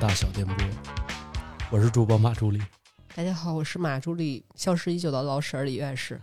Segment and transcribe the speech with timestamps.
[0.00, 0.56] 大小电波，
[1.72, 2.62] 我是主播马助理，
[3.16, 6.20] 大家好，我是马助理，消失已久的老婶儿李院士。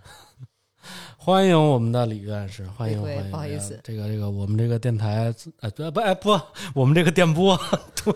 [1.17, 3.29] 欢迎我们的李院士，欢迎欢迎。
[3.29, 6.39] 不好意思这个这个，我们这个电台，哎不不哎不，
[6.73, 7.59] 我们这个电波
[7.97, 8.15] 突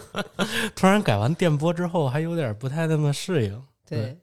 [0.76, 3.62] 突然改完电波之后，还有点不太那么适应。
[3.86, 4.18] 对，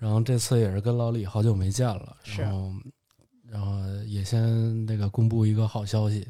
[0.00, 2.72] 然后这次也是跟老李好久没见了，是然后
[3.48, 6.26] 然后也先那个公布一个好消息，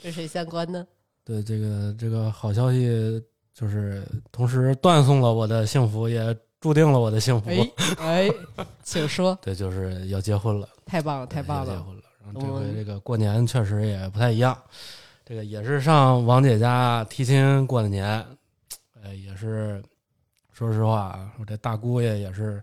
[0.00, 0.86] 跟谁相关呢？
[1.24, 3.22] 对这个这个好消息
[3.54, 7.50] 就是同时断送了我的幸福，也注定了我的幸福。
[7.98, 11.72] 哎哎，请说， 对，就是要结婚了，太棒了，太棒了！
[11.72, 12.02] 要结婚了。
[12.24, 14.56] 然后这回嗯这个过年确实也不太一样，
[15.24, 18.24] 这个也是上王姐家提亲过的年，
[19.02, 19.82] 呃，也是
[20.52, 22.62] 说实话啊，我这大姑爷也是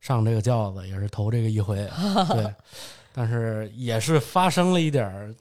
[0.00, 1.76] 上这个轿子，也是头这个一回，
[2.32, 2.54] 对，
[3.12, 5.34] 但是也是发生了一点儿，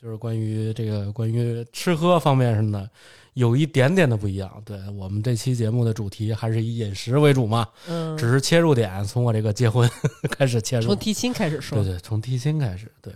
[0.00, 2.90] 就是关于这个关于吃喝方面什么的
[3.36, 4.50] 有一点点的不一样。
[4.64, 9.88] 对我们这期节目的主题还是以饮食为主嘛，嗯，只是切入点从我这个结婚
[10.30, 11.92] 开始切入从，提亲开始说对。
[11.92, 13.12] 对，从提亲开始，对。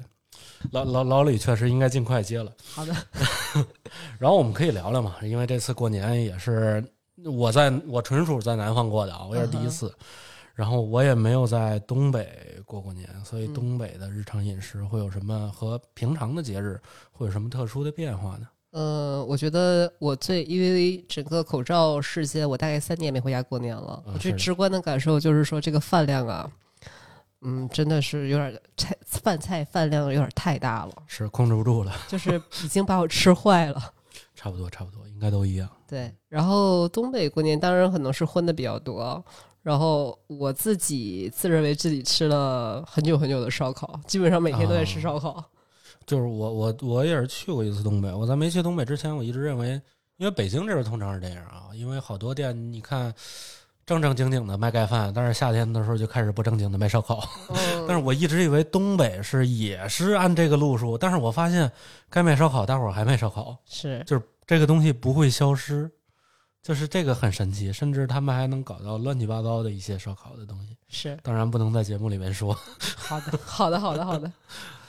[0.72, 2.94] 老老老李确实应该尽快接了，好的，
[4.20, 6.84] 然后我们可以聊聊嘛，因为这次过年也是
[7.24, 9.90] 我在我纯属在南方过的啊，我也是第一次，
[10.54, 16.78] 然后我也没有在东北过过年，所以嗯东北的日常饮食会有什么和平常的节日
[17.10, 18.46] 会有什么特殊的变化呢？
[18.70, 24.02] 呃，我觉得我最因为整个口罩事件，我大概三年没回家过年了。
[24.06, 26.48] 嗯我最直观的感受就是说，这个饭量啊，
[27.40, 33.92] 嗯，真的是有点菜饭菜饭量有点太大了，是控制不住了，就是已经把我吃坏了。
[34.36, 35.68] 差不多差不多，应该都一样。
[35.88, 39.22] 对，然后东北过年当然可能是荤的比较多，
[39.62, 45.44] 然后我自己自认为自己吃了很久很久的烧烤，基本上每天都在吃烧烤。
[46.06, 48.12] 就是我我我也是去过一次东北。
[48.12, 49.80] 我在没去东北之前，我一直认为，
[50.16, 53.14] 因为北京这边通常是这样啊，因为好多店你看
[53.86, 57.28] 正正经经的卖盖饭，但是夏天的时候就开始不正经的卖烧烤。
[57.48, 61.70] 嗯，但是我一直以为东北是也是按这个路数，但是我发现
[62.08, 65.90] 该卖烧烤，大伙儿还卖烧烤，是就是这个东西不会消失。
[66.62, 72.52] 就是这个很神奇，甚至他们还能搞到乱七八糟的一些烧烤的东西，是，当然不能在节目里面说。
[72.98, 74.30] 好的，好的，好的，好的。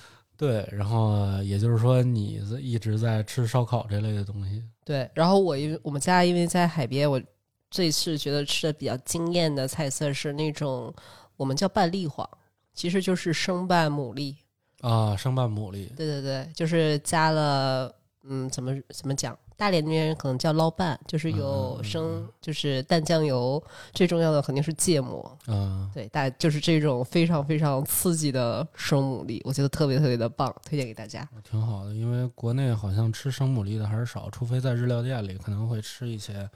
[0.41, 4.63] 对，然后也就是说，你一直在吃烧烤这类的东西。
[4.83, 7.21] 对，然后我因为我们家因为在海边，我
[7.69, 10.91] 这次觉得吃的比较惊艳的菜色是那种
[11.37, 12.27] 我们叫拌栗黄，
[12.73, 14.35] 其实就是生拌牡蛎。
[14.79, 17.93] 啊，生拌牡蛎，对对对，就是加了，
[18.23, 19.37] 嗯，怎么怎么讲？
[19.61, 23.63] 大连那边可能叫捞拌，就是有生，就是淡酱油，
[23.93, 25.37] 最重要的肯定是芥末。
[25.45, 31.29] 嗯，对，大就是这种非常非常刺激的生牡蛎，我觉得特别特别的棒，推荐给大家。
[31.43, 31.93] 挺好的。
[31.93, 36.49] 因为国内好像吃生牡蛎的还是少，除非在日料店里可能会吃一些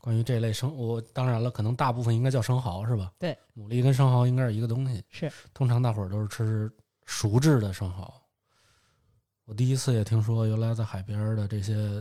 [0.00, 0.72] 关于这类生。
[0.78, 3.10] 我当然了，可能大部分应该叫生蚝是吧？
[3.18, 5.02] 对，牡蛎跟生蚝应该是一个东西。
[5.10, 6.70] 是，通常大伙儿都是吃
[7.06, 8.14] 熟制的生蚝。
[9.46, 12.00] 我第一次也听说，原来在海边儿的这些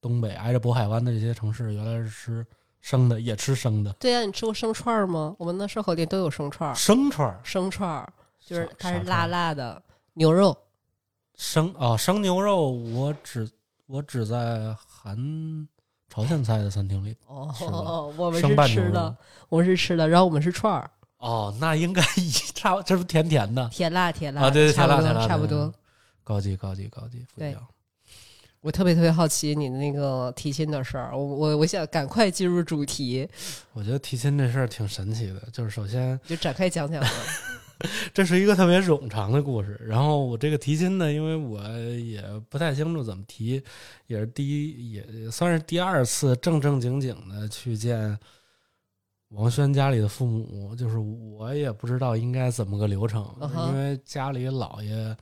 [0.00, 2.46] 东北挨着渤海湾的这些城市，原来是吃
[2.80, 5.34] 生的，也吃生的对呀、你吃过生串儿吗？
[5.38, 7.40] 我们那烧烤店都有生串儿，生串儿。
[7.42, 9.82] 生串儿就是它是辣辣的
[10.14, 10.56] 牛肉。
[11.34, 13.48] 生啊，生牛肉，我只
[13.86, 15.16] 我只在韩
[16.08, 17.10] 朝鲜菜的餐厅里。
[17.54, 19.16] 是吧哦，我们是吃的，
[19.48, 24.50] 我们是吃的，然后我们是串儿，哦，那应该一差不，这不甜甜的甜辣甜辣啊？
[24.50, 25.72] 对对，甜辣甜辣，差不多。。
[26.24, 27.66] 高级高级高级，不一对样。
[28.68, 33.26] 我特别特别好奇你的那个提亲的事儿，我我我想赶快进入主题，
[33.72, 37.08] 我觉得提亲这事儿挺神奇的，就是首先就展开讲讲吧。
[38.12, 39.80] 这是一个特别冗长的故事。
[39.86, 43.62] 然后我这个提亲呢，因为我也不太清楚怎么提，
[44.06, 48.18] 也是第一，也算是第二次正正经经的去见
[49.30, 53.26] 王轩家里的父母，就是我也不知道应该怎么个流程，
[53.70, 55.16] 因为家里姥爷。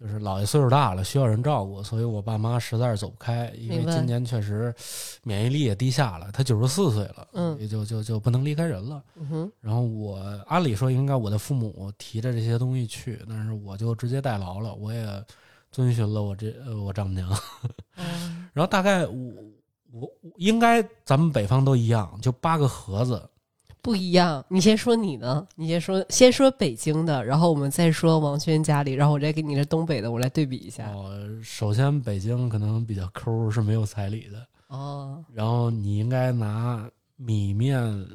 [0.00, 3.52] 就是姥爷岁数大了，需要人照顾，所以我爸妈实在是走不开。
[3.58, 4.74] 因为今年确实
[5.22, 9.02] 免疫力也低下了，他九十四岁了，嗯也就就就不能离开人了。
[9.16, 10.16] 嗯哼，然后我
[10.46, 15.22] 按理说应该我的父母提着这些东西去，但是我就直接代劳了，我也
[15.70, 17.30] 遵循了我这呃我丈母娘。
[17.96, 19.32] 嗯 然后大概我
[19.92, 23.22] 我我应该咱们北方都一样，就八个盒子。
[23.82, 24.44] 不一样。
[24.48, 30.90] 你先说你的，你先说先说北京的，然后我们再说王轩家里，然后我再给你这东北的，我来对比一下。
[30.90, 31.12] 哦，
[31.42, 34.46] 首先北京可能比较抠，是没有彩礼的。
[34.68, 38.08] 哦，然后你应该拿米面、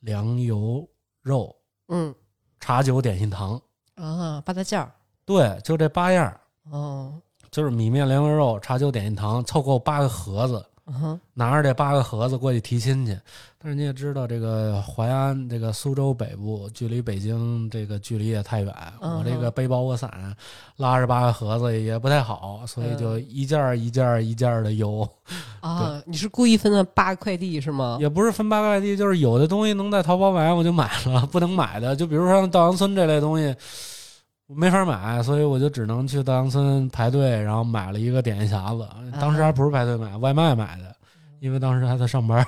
[0.00, 0.86] 粮油、
[1.22, 1.54] 肉、
[1.88, 2.14] 嗯
[2.60, 3.60] 茶酒、点心糖，
[3.96, 4.92] 啊，八大件儿。
[5.24, 6.40] 对，就这八样儿。
[6.70, 7.20] 哦，
[7.50, 10.64] 就是米面、粮油肉、茶酒、点心糖，凑够八个盒子。
[10.86, 13.18] 嗯哼，拿着这八个盒子过去提亲去。
[13.58, 20.36] 但是你也知道，这个淮安这个苏州北部，距离北京这个距离也太远，嗯我这个背包我伞
[20.76, 25.08] 拉着八个盒子也不太好，所以就一件一件一件的邮。
[25.60, 27.96] 啊，你是故意分了八个快递是吗？
[27.98, 33.56] 也不是分八个快递，就是有的东西能在淘宝买我就买了，不能买的，就比如说像稻香村这类东西，
[34.54, 38.88] 我没法买，所以我就只能去稻香村排队，然后买了一个点心匣子。
[39.20, 40.94] 当时还不是排队买，外卖买的，
[41.40, 42.46] 因为当时还在上班，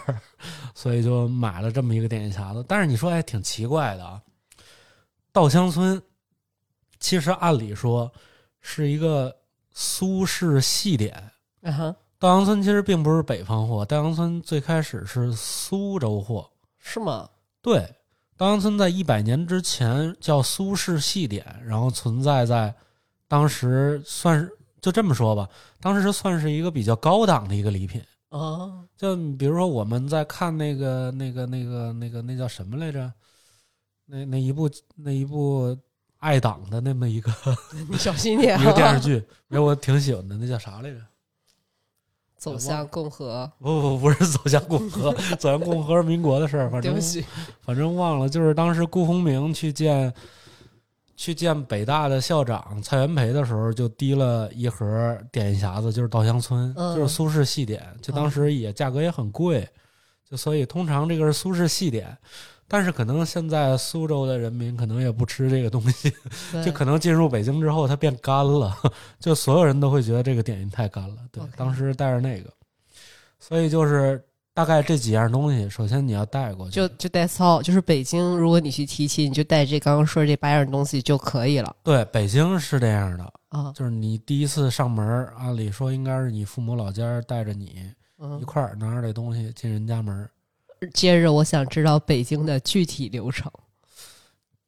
[0.73, 2.65] 所以就买了这么一个点心匣子。
[2.69, 4.23] 但是你说哎挺奇怪的啊，
[5.33, 6.01] 稻香村
[7.01, 8.09] 其实按理说
[8.61, 9.35] 是一个
[9.73, 11.21] 苏式细点。
[12.21, 16.49] 稻香村其实并不是北方货，稻香村最开始是苏州货。
[16.79, 17.29] 是吗？
[17.61, 17.85] 对，
[18.37, 22.75] 稻香村在一百年之前叫苏式细点，然后存在在
[23.27, 24.51] 当时算是
[24.81, 25.49] 就这么说吧，
[25.81, 28.03] 当时算是一个比较高档的一个礼品。
[28.29, 33.11] 啊，就比如说我们在看那个那个那个那个那叫什么来着？
[34.05, 35.77] 那那一部那一部
[36.19, 37.33] 爱党的那么一个
[37.89, 38.99] 你小心点一个电视啊！
[38.99, 41.01] 剧，没有我挺喜欢的，那叫啥来着？
[42.53, 46.97] 走向共和，不不不是走向共和， 走向共和是民国的事儿，反正
[47.61, 50.13] 反正忘了，就是当时顾鸿明去见
[51.17, 59.69] 去见北大的校长蔡元培的时候，就提了一盒点心匣子，就是稻香村，嗯就是苏式细点，就当时也价格也很贵，
[60.31, 62.17] 就所以通常这个是苏式细点。
[62.69, 66.13] 但是可能现在苏州的人民可能也不吃这个东西，
[66.65, 68.77] 就可能进入北京之后它变干了，
[69.21, 71.17] 就所有人都会觉得这个点心太干了。
[71.31, 72.51] 对当时带着那个，
[73.39, 74.23] 所以就是
[74.53, 83.73] 大概这几样东西，首先你要带过去，就就 that's all，就是北京，如果你去提亲，你就带这刚刚说的这八样东西就可以了对，北京是这样的，啊。
[83.75, 87.79] 就是你第一次上门，按理说应该是你父母老家带着你一
[88.19, 90.31] 嗯，块儿拿着这东西进人家门儿。
[90.93, 93.51] 接着我想知道北京的具体流程，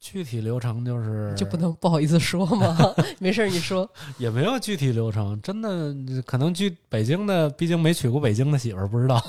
[0.01, 2.77] 具体流程就是就不能不好意思说吗？
[3.19, 3.89] 没事，你说。
[4.17, 9.23] 也没有具体流程，真的可能据北京的，毕竟没娶过北京的媳妇儿，不知道。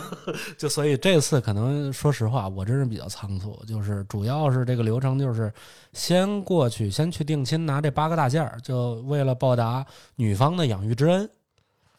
[0.58, 5.50] 就所以这次可能说实话，我真是比较仓促，就是主要是这个流程就是
[5.94, 9.86] 先过去，先去定亲，拿这八个大件儿，就为了报答
[10.16, 11.28] 女方的养育之恩，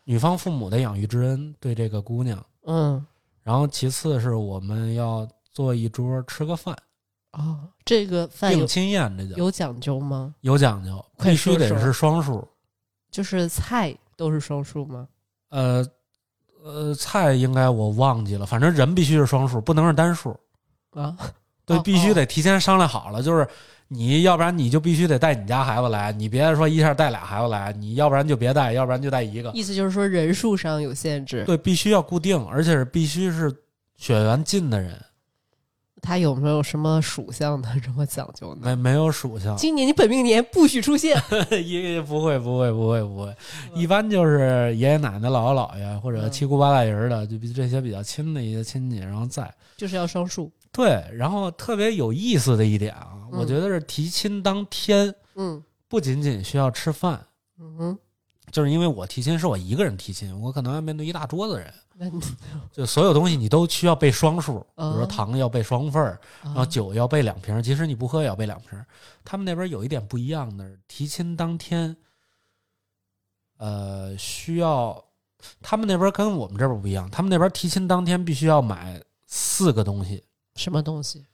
[0.03, 2.45] 女方父母的养育之恩对这个姑娘。
[2.65, 3.03] 嗯，
[3.49, 6.77] 然后其次是我们要做一桌吃个饭，
[7.31, 10.35] 哦，这个饭定有亲宴，这叫有讲究吗？
[10.41, 12.47] 有讲究，必须得是双数。
[13.09, 15.07] 就是菜都是双数吗？
[15.49, 15.83] 呃
[16.63, 20.29] 呃，菜应该我忘记了，反正人必须是双数，不能是单数。
[20.91, 21.17] 啊，
[21.69, 23.47] 对，哦必须得提前商量好了，就是
[23.87, 29.51] 你要不然你就必须得带你家孩子来，你别说一下带俩孩子来，你要不然就别带，要不然就带一个。
[29.53, 31.43] 意思就是说人数上有限制。
[31.45, 33.51] 对，必须要固定，而且是必须是
[33.97, 34.99] 血缘近的人，
[36.01, 38.61] 他有没有什么属相的这么讲究呢？
[38.63, 41.21] 没没有属相，今年你本命年不许出现。
[41.65, 43.35] 也不会不会不会不会，
[43.73, 49.51] 一般就是爷爷奶奶、姥姥姥爷或者嗯七姑八大姨儿的，就比这些比较亲的一些亲戚，然后在。
[49.75, 50.51] 就是要双数。
[50.71, 53.39] 对，然后特别有意思的一点啊，嗯。
[53.39, 55.63] 我觉得是提亲当天嗯。
[55.87, 57.25] 不仅仅需要吃饭，
[57.59, 57.97] 嗯哼，
[58.51, 62.07] 就是因为我提亲是我一个人提亲，我可能要面对一大桌子人， 那
[62.71, 68.79] 就所有东西你都需要备双数，比哦如说糖要备双份儿，然后啊酒要备两瓶，即使你不喝也要备两瓶。
[69.25, 71.97] 他们那边有一点不一样的，提亲当天，
[73.57, 75.03] 呃，需要
[75.59, 80.23] 他们那边跟我们这边不一样，他们那边提亲当天必须要买四个东西，
[80.59, 81.25] 什么东西？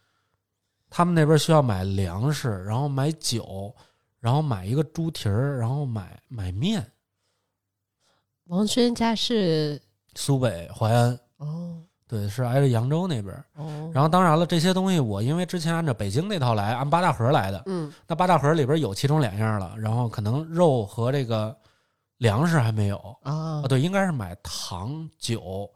[0.89, 3.75] 他们那边需要买粮食，然后买酒，
[4.19, 6.85] 然后买一个猪蹄儿，然后买买面。
[8.45, 9.81] 王轩家是
[10.13, 11.81] 苏北淮安，哦。
[12.07, 13.35] 对，是挨着扬州那边。
[13.55, 17.91] 哦，然后当然了，这些东西我因为之前按照北京那套来，按八大盒来的，嗯。
[18.07, 21.57] 那八大盒里边有其中两样了，然后可能肉和这个
[22.17, 22.97] 粮食还没有。
[23.23, 23.33] 啊。
[23.33, 25.67] 啊，对，应该是买糖、酒、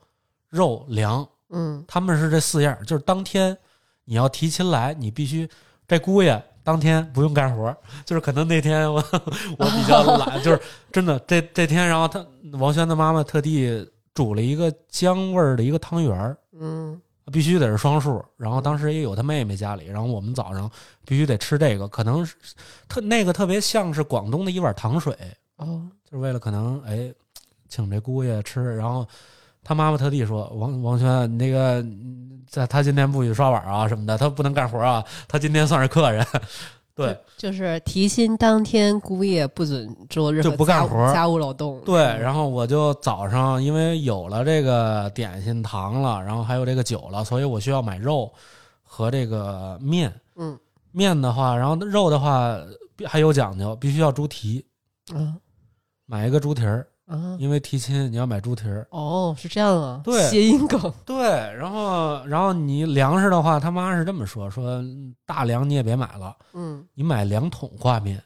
[0.49, 1.83] 肉、粮，嗯。
[1.87, 3.57] 他们是这四样，就是当天
[4.05, 5.49] 你要提亲来，你必须
[5.87, 7.75] 这姑爷当天不用干活，
[8.05, 9.03] 就是可能那天我
[9.57, 16.37] 我比较懒，就是真的这这天，然后他王轩的妈妈特地煮了一个姜味儿的一个汤圆儿。
[16.53, 16.99] 嗯。
[17.31, 20.67] 必须得是双数，然后当时也有他妹妹家里，然后我们早上
[21.05, 22.35] 必须得吃这个，可能是
[22.87, 25.15] 特那个特别像是广东的一碗糖水，
[25.57, 25.87] 哦。
[26.03, 27.13] 就是为了可能哎
[27.67, 29.07] 请这姑爷吃，然后
[29.63, 31.85] 他妈妈特地说王王轩那个
[32.47, 36.25] 在他今天不许刷碗啊什么的，他不能干活啊，他今天算是客人。
[36.95, 41.79] 对就就是提亲当天，姑爷不准做任何就不干家务活家务劳动。
[41.85, 48.29] 对，然后我就早上因为有了这个点心糖了，然后还有这个酒了，所以我需要买肉
[48.83, 50.13] 和这个面。
[50.35, 50.59] 嗯
[50.91, 52.57] 面的话，然后肉的话
[52.97, 54.65] 必还有讲究，必须要猪蹄，
[55.13, 55.33] 嗯
[56.05, 58.87] 买一个猪蹄儿，啊因为提亲你要买猪蹄儿。
[58.91, 60.93] 哦，是这样啊，对谐音梗。
[61.05, 61.17] 对，
[61.57, 68.23] 然后然后你粮食的话，他妈是这么说，说嗯大粮你也别买了，嗯，你买两桶挂面。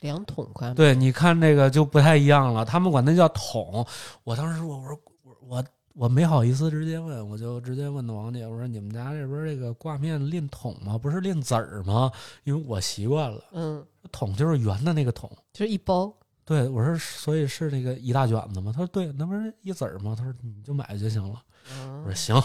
[0.00, 0.74] 两桶宽。
[0.74, 3.84] 对，你看这个就不太一样了，他们管那叫桶。
[4.22, 10.96] 我当时我我说我我我没好意思直接问，我就直接问的王姐，我说你们家这边这个挂面拎桶吗？
[10.96, 12.12] 不是拎籽儿吗？
[12.44, 15.28] 因为我习惯了，嗯，桶就是圆的那个桶。
[15.52, 16.14] 就是一包。
[16.48, 18.72] 对，我说所以是那个一大卷子吗？
[18.74, 20.14] 他说对，那不是一子儿吗？
[20.16, 21.42] 他说你就买就行了。
[21.70, 22.42] 嗯我说行，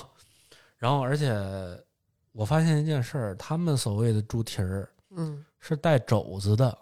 [0.77, 1.33] 然后而且
[2.33, 6.77] 我发现一件事儿，他们所谓的猪蹄儿嗯，是带肘子的。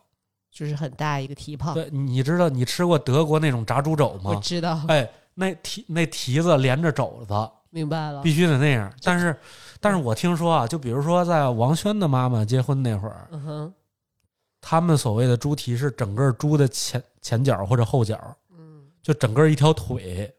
[0.50, 1.76] 就是很大一个蹄膀。
[1.76, 4.32] 对，你知道你吃过德国那种炸猪肘吗？
[4.32, 7.34] 我知道，哎，那蹄那蹄子连着肘子，
[7.70, 8.22] 明白了。
[8.24, 8.92] 必须得那样。
[9.04, 9.40] 但是，
[9.80, 13.74] 但是我听说啊，就比如说在王轩的妈妈结婚那会儿，嗯哼，
[14.62, 20.32] 他们所谓的猪蹄是整个猪的前前脚或者后脚，嗯，就整个一条腿，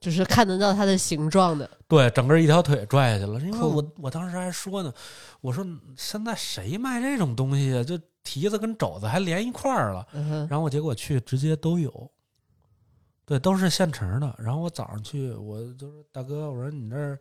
[0.00, 1.70] 就是看得到它的形状的。
[1.86, 3.40] 对，整个一条腿拽下去了。
[3.40, 4.92] 因为我我当时还说呢，
[5.40, 5.64] 我说
[5.96, 7.84] 现在谁卖这种东西啊？
[7.84, 10.06] 就蹄子跟肘子还连一块儿了。
[10.12, 12.10] 嗯，然后我结果去直接都有，
[13.24, 14.34] 对，都是现成的。
[14.38, 17.18] 然后我早上去，我就说大哥，我说你这儿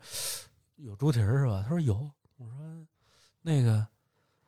[0.78, 1.62] 有猪蹄儿是吧？
[1.64, 1.96] 他说有。
[2.38, 2.54] 我说
[3.42, 3.86] 那个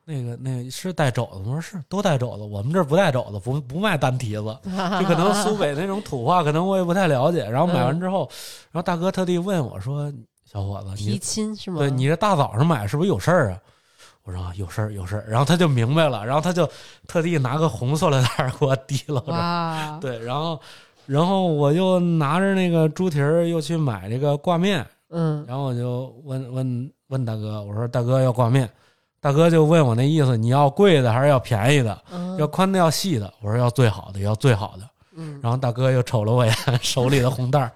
[0.06, 1.46] 那个那个是带肘子吗？
[1.48, 2.44] 我说是，都带肘子。
[2.44, 4.58] 我们这儿不带肘子，不不卖单蹄子。
[5.00, 7.44] 就可能苏北那种土话，可能我也不太了解。
[7.44, 8.30] 然后买完之后，
[8.72, 10.12] 然后大哥特地问我说
[10.44, 11.80] ：“小伙子，提你亲是吗？
[11.80, 13.60] 对你这大早上买是不是有事儿啊？”
[14.24, 15.26] 我说啊有事儿有事儿。
[15.28, 16.70] 然后他就明白了，然后他就
[17.08, 20.00] 特地拿个红塑料袋给我提了着。
[20.00, 20.60] 对，然后
[21.08, 28.70] 然后我就拿着那个猪蹄儿又去买这个挂面，嗯然后我就问问问大哥，我说大哥要挂面，
[29.22, 31.98] 大哥就问我那意思，你要贵的还是要便宜的？
[32.12, 33.32] 嗯要宽的要细的？
[33.42, 34.84] 我说要最好的，要最好的。
[35.16, 37.72] 嗯，然后大哥又瞅了我一眼 手里的红袋儿，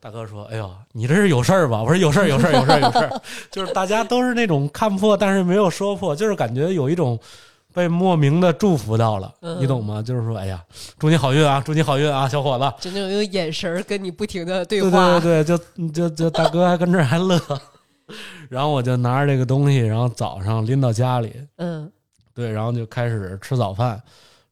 [0.00, 3.20] 大哥说：“哎呦，你这是有事儿吧？”我说：“有事儿，有事儿，有事儿，有事儿。
[3.52, 7.16] ”就是大家都是那种看破，但是没有说破，就是感觉有一种
[7.72, 10.02] 被莫名的祝福到了，嗯你懂吗？
[10.02, 10.60] 就是说，哎呀，
[10.98, 12.72] 祝你好运啊，祝你好运啊，小伙子。
[12.80, 15.20] 就那种用眼神跟你不停的对对话。
[15.20, 17.38] 对对，就就就大哥还跟这儿还乐。
[18.48, 21.90] 然后我就拿着这个东西，然后早上拎到家里，嗯
[22.34, 24.02] 对，然后就开始吃早饭。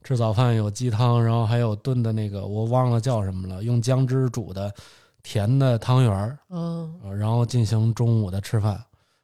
[0.01, 4.73] 吃早饭有鸡汤，然后还有炖的那个我忘了叫什么了，用姜汁煮的
[5.21, 8.81] 甜的汤圆儿，嗯，呃然后进行中午的吃饭。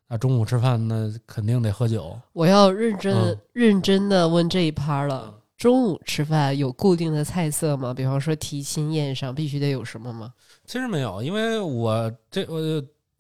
[0.08, 5.24] 那中午吃饭那肯定得喝酒，我要认真、嗯认真的问这一趴了。
[5.28, 7.94] 嗯中午吃饭有固定的菜色吗？
[7.94, 10.34] 比方说提亲宴上必须得有什么吗？
[10.66, 12.60] 其实没有，因为我这我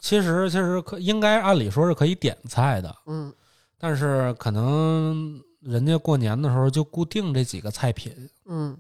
[0.06, 3.34] 其实其实可应该按理说是可以点菜的，嗯。
[3.80, 8.14] 但是可能人家过年的时候就固定这几个菜品，
[8.46, 8.78] 嗯。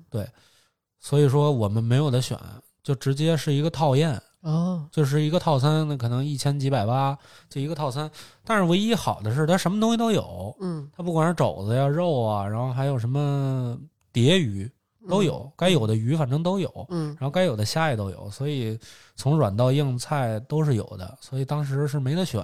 [0.99, 2.37] 所以说我们没有得选，
[2.83, 4.87] 就直接是一个套宴，哦。
[4.91, 7.17] 就是一个套餐，那可能一千几百八
[7.49, 8.07] 就一个套餐。
[8.43, 10.87] 但是唯一好的是它什么东西都有，嗯。
[10.95, 13.75] 它不管是肘子呀、肉啊，然后还有什么
[14.13, 14.71] 蝶鱼
[15.07, 18.79] 都有，该有的鱼反正都有，嗯然后该有的虾也都有，所以
[19.15, 22.43] 从软到硬菜都是有的，所以当时是没得选，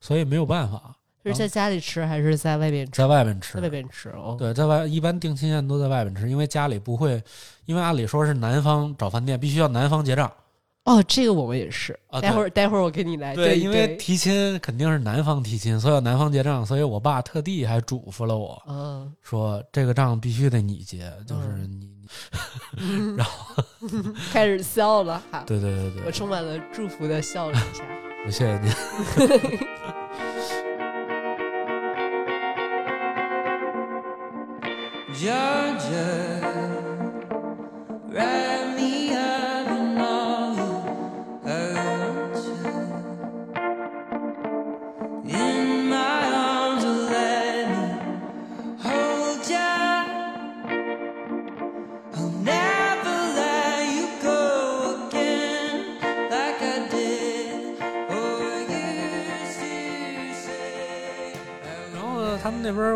[0.00, 2.92] 所以没有办法是在家里吃还是在外边吃？
[2.92, 3.60] 在外面吃在。
[3.60, 4.34] 外边吃哦。
[4.38, 7.22] 对，在外一般定亲宴都在外面吃，因为家里不会，
[7.66, 10.32] 因为按理说是男方找饭店必须要男方结账。
[10.84, 11.98] 哦，这个我们也是。
[12.06, 13.94] 啊待会儿待会儿我给你来对一因为。
[13.96, 21.97] 提亲肯定是男方提亲，所以要男方结账，所以我爸特地还嘱咐了我嗯，说，这个账必须得你结，就是你，你
[23.16, 23.62] 然后
[24.32, 25.42] 开始笑了哈。
[25.46, 27.84] 对对对对，我充满了祝福的笑了一下。
[28.26, 28.70] 我谢谢你。
[35.18, 36.40] Georgia,
[38.12, 38.57] wrap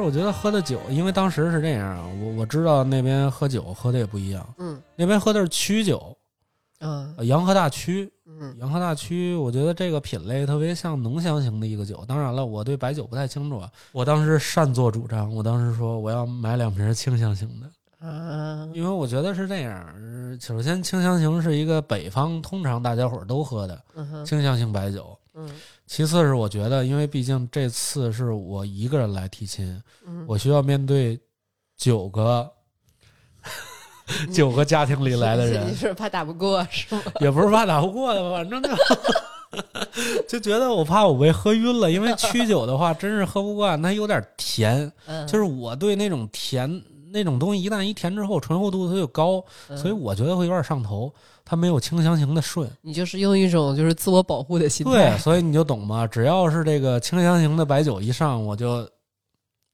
[0.02, 6.16] 我觉得喝的酒，因为当时是这样，我我知道那边喝酒喝的也不一样，嗯那边喝的是曲酒，
[6.80, 12.04] 嗯呃洋河大曲，嗯嗯洋河大曲，我觉得这个品类特别像浓香型的一个酒。
[12.06, 13.70] 当然了，我对白酒不太清楚啊。
[13.92, 19.86] 我当时擅作主张，我当时说我要买两瓶清香型的，啊，因为我觉得是这样。
[19.96, 25.16] 呃首先，清香型是一个北方通常大家伙儿都喝的嗯哼，清香型白酒。
[25.34, 25.48] 嗯
[25.94, 31.20] 其次是我觉得，因为毕竟这次是我一个人来提亲，嗯，我需要面对
[31.76, 32.50] 九个
[34.32, 35.70] 九个家庭里来的人。
[35.70, 37.02] 你，是怕打不过是吗？
[37.20, 38.70] 也不是怕打不过的，反正就
[40.26, 46.82] 就觉得我怕我被喝晕了，因为曲酒的话真是喝不惯，它有点甜，嗯，就是我对那种甜
[47.12, 51.12] 那种东西，一旦一甜之后，醇厚度它就高，嗯所以我觉得会有点上头。
[51.44, 56.06] 它没有清香型的顺，你就是用一种就是自我保护的心态对，所以你就懂嘛。
[56.06, 58.88] 只要是这个清香型的白酒一上，我就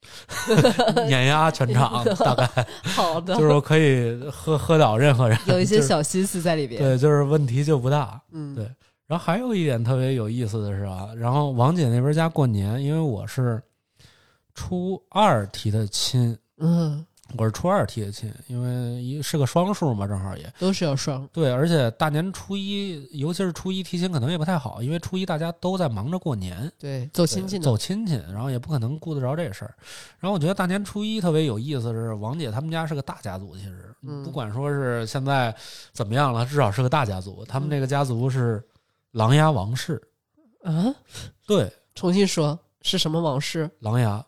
[1.07, 2.47] 碾压全场，大概
[2.83, 6.80] 好的，就是我可以喝喝倒任何人，有一些小心思在里边。
[6.80, 8.18] 对，就是问题就不大。
[8.33, 8.64] 嗯，对
[9.07, 13.62] 然后还有一点特别有意思的是啊，然后王姐那边家过年，因为我是
[14.54, 17.04] 初二提的亲，嗯，
[17.37, 21.28] 我是初二提的亲，因为一是个双数嘛，正好也都是要双。
[21.30, 27.58] 对，而且大年初一，尤其是初一提亲，可能也不太好，因为初一大家都在忙着过年，对，走亲戚。
[27.58, 29.75] 走亲戚，然后也不可能顾得着这事儿。
[30.18, 35.54] 然后我觉得大年初一特别有意思是，王姐他们家是个大家族，其实、嗯不管说是现在
[35.92, 37.44] 怎么样了，至少是个大家族。
[37.44, 38.64] 他们这个家族是
[39.11, 40.00] 琅琊王氏，
[40.62, 40.94] 啊，
[41.47, 43.70] 对，重新说是什么王氏？
[43.80, 44.25] 琅琊。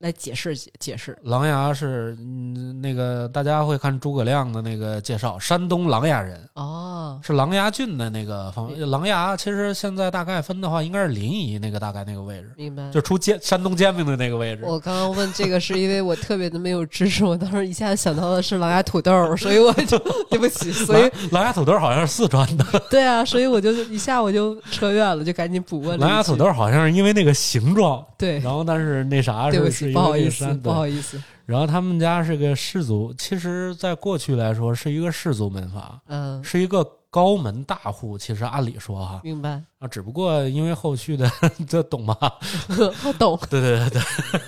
[0.00, 1.18] 来解释解解释。
[1.22, 8.68] 琅琊是嗯，那个大家会看诸葛亮的那个介绍，山东琅琊人，哦，是琅琊郡的那个方。
[8.90, 12.88] 琅琊其实现在大概分的话，应该是临沂那个大概那个位置，明白。
[12.92, 14.62] 就出煎山东煎饼的那个位置。
[14.64, 19.98] 我刚刚问这个是因为我特别的没有知识，我当时一下子想到的是琅琊土豆，所以我就
[20.30, 25.98] 对不起，所以琅琅琊土豆好像是四川的，对啊，所以我就一下我就 扯远了，就赶紧补问。
[25.98, 38.18] 琅琊土豆好像是因为那个形状，对，然后但是那啥对不起，不好意思，不好意思，然后他们家是个氏族，其实在过去来说是一个氏族门阀，嗯，是一个高门大户。
[38.18, 41.30] 其实按理说哈，明白，啊，只不过因为后续的
[41.66, 42.16] 这懂吗？
[43.00, 43.38] 好懂。
[43.48, 44.00] 对对对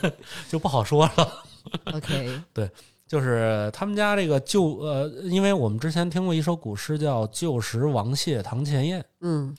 [0.03, 0.12] 对，
[0.48, 1.44] 就不好说了。
[1.92, 2.70] OK，对
[3.07, 9.57] 就是他们家这个旧呃，因为我们之前听过一首古诗叫“旧时王谢堂前燕嗯，”，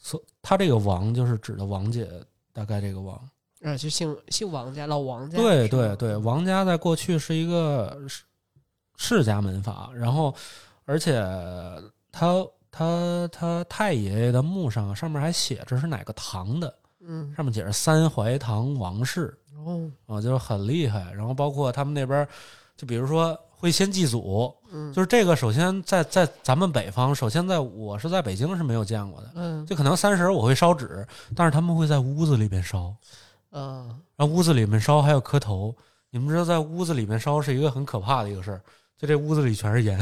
[0.00, 2.08] 所他这个王就是指的王姐，
[2.52, 3.16] 大概这个王。
[3.62, 5.36] 啊，就姓姓王家，老王家。
[5.36, 8.22] 对对对，王家在过去是一个世
[8.96, 10.34] 世家门阀，然后
[10.84, 11.20] 而且
[12.12, 21.12] 他他他太爷爷的墓上上面还写着是哪个堂的，嗯，上面写着三槐堂王氏哦，啊，就是很厉害。
[21.12, 22.26] 然后包括他们那边，
[22.76, 29.30] 就比如说会先祭祖，嗯，就是这个首先在在咱们北方，首先在我是在北京是没有见过的。
[29.34, 32.94] 嗯就可能三十我会烧纸，但是他们会在屋子里边烧。
[33.50, 35.74] 啊，然后屋子里面烧还有磕头，
[36.10, 38.60] 你们知道在屋子里面烧是一个很可怕的一个事儿，
[38.96, 39.98] 就这屋子里全是烟，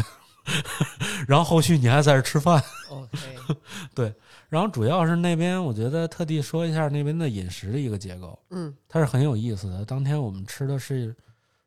[1.29, 4.15] 然后后续你还在这吃饭， OK，
[4.49, 9.85] 然后主要是那边我觉得特地说一下那边的饮食的一个结构，嗯，它是很有意思的。
[9.85, 11.15] 当天我们吃的是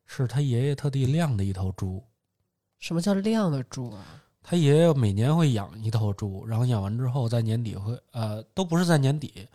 [0.06, 2.04] 是他爷爷特地晾的一头猪，
[2.80, 4.04] 什么叫晾的猪啊？
[4.42, 9.48] 他爷爷每年会养一头猪，然后养完之后在年底会呃都不是在年底，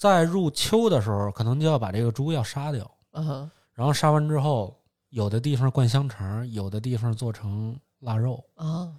[0.00, 2.90] 在入秋的时候可能就要把这个猪要杀掉。
[3.12, 4.74] 嗯然后杀完之后，
[5.10, 8.90] 有的地方灌香肠，有的地方做成腊肉，啊，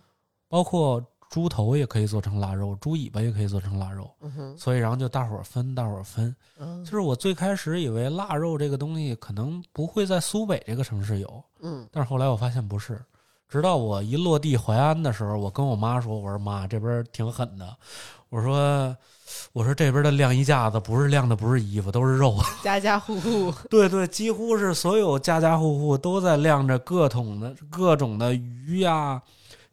[0.48, 4.14] 包括猪头也可以做成腊肉，猪尾巴也可以做成腊肉。
[4.20, 6.36] 嗯哼，所以，然后就大伙儿分，大伙儿分。
[6.60, 13.04] 嗯就是我最开始以为腊肉这个东西可能不会在苏北这个城市有，嗯但是后来我发现不是。
[13.52, 17.76] 直到我一落地淮安的时候，我跟我妈说：“我说妈，这边挺狠的。
[18.30, 18.96] 我说，
[19.52, 22.38] 我说这边的晾衣架子不是晾的不是衣服，都是肉。
[22.64, 29.22] 家家户户，对对，几乎是所有家家户户都在晾着各种的各种的鱼呀、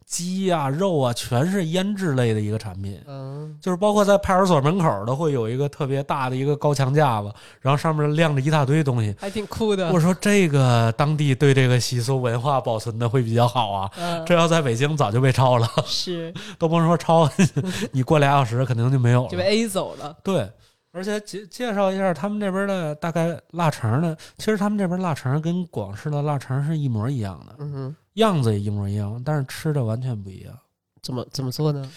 [0.09, 2.99] 鸡呀、肉啊，全是腌制类的一个产品。
[3.07, 9.15] 嗯就是包括在派出所门口都会有一个特别大的一个高墙架子，然后上面晾着一大堆东西。
[9.19, 9.91] 还挺酷的。
[9.91, 13.91] 我说这个当地对这个习俗文化保存的会比较好啊。
[13.97, 17.29] 嗯，这要在北京早就被抄了，是 都甭说抄，
[17.93, 19.29] 你过俩小时肯定就没有了。
[19.29, 20.15] 就被 A 走了。
[20.23, 20.49] 对，
[20.91, 30.57] 而且介介绍一下他们这边的大概腊肠呢，其实他们这边腊肠跟广式的腊肠是一模一样的，嗯哼，样子也一模一样，但是吃的完全不一样。
[31.01, 31.91] 怎么怎么做呢？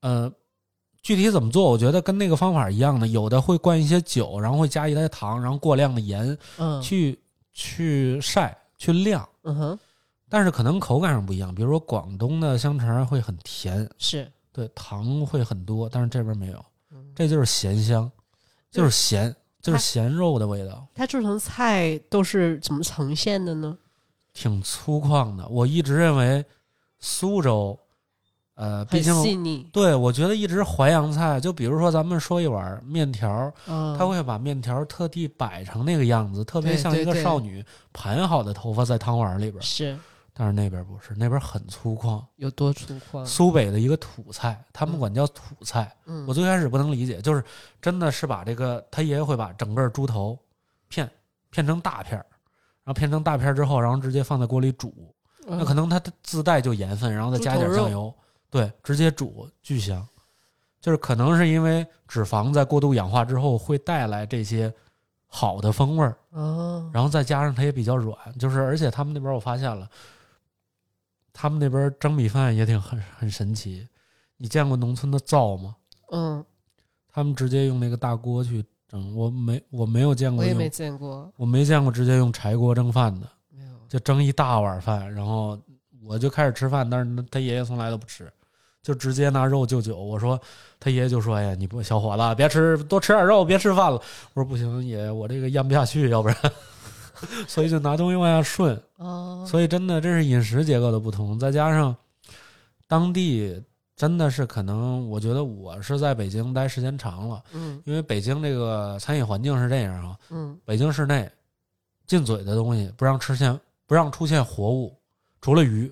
[0.00, 0.30] 呃，
[1.02, 7.18] 具体怎么做，我觉得跟那个方法一样的，有的会灌一些酒，然后会加一些糖，然后过量的盐嗯去
[7.52, 9.78] 去晒去晾，嗯哼，
[10.28, 11.54] 但是可能口感上不一样。
[11.54, 18.10] 比如说广东的香肠会很甜，是对，糖会很多，但是这边没有，嗯这就是咸香，
[18.70, 23.76] 就是咸，就是咸肉的味道，它做成菜都是怎么呈现的呢？
[24.36, 25.48] 挺粗犷的。
[25.48, 26.44] 我一直认为
[26.98, 27.78] 苏州，
[28.54, 39.60] 呃，毕竟细腻，对我觉得一直淮扬菜，就比如说咱们说一碗面条，嗯，他会把面条特地摆成那个样子，特别像一个少女盘好的头发在汤碗里边。
[39.62, 39.98] 是
[40.38, 42.22] 但是那边不是，那边很粗犷。
[42.36, 43.24] 有多粗犷？
[43.24, 45.90] 苏北的一个土菜，他们管叫土菜。
[46.04, 47.42] 嗯我最开始不能理解，就是
[47.80, 50.38] 真的是把这个他爷爷会把整个猪头
[50.88, 51.10] 片
[51.48, 52.26] 片成大片儿，
[52.86, 55.12] 然后片成大片儿之后，然后直接放在锅里煮。
[55.44, 58.14] 那可能能它自带就盐分，然后再加点嗯猪头肉酱油，
[58.48, 60.06] 对，直接煮巨香。
[60.80, 64.72] 就是可能是因为脂肪在过度氧化之后会带来这些
[65.26, 69.90] 好的风味儿，哦，然后再加上它也比较软，就是而且他们那边我发现了，
[71.32, 73.88] 他们那边蒸米饭也挺很很神奇。
[74.36, 75.74] 你见过农村的灶吗？
[76.12, 76.44] 嗯，
[77.08, 83.70] 他们直接用那个大锅去蒸，我没我没有见过用，我也没见过，我没见过直接用柴锅蒸饭的，没有。
[83.88, 85.58] 就蒸一大碗饭，然后
[86.04, 88.32] 我就开始吃饭，但是他爷爷从来都不吃，
[88.82, 89.96] 就直接拿肉就酒。
[89.96, 90.40] 我说
[90.78, 94.00] 他爷爷就说：“哎呀，你不小伙子别吃，多吃点肉，别吃饭了。”
[94.34, 96.36] 我说：“不行，爷爷，我这个咽不下去，要不然。
[97.48, 98.80] ”所以就拿东西往下顺。
[98.98, 101.96] 哦，所以真的这是饮食结构的不同，再加上
[102.86, 103.60] 当地
[103.96, 111.30] 真的是可能，我觉得我是在北京待时间长了，嗯因为北京这个餐饮环境是这样啊，嗯北京市内
[112.06, 114.94] 进嘴的东西不让吃现，不让出现活物，
[115.40, 115.90] 除了鱼，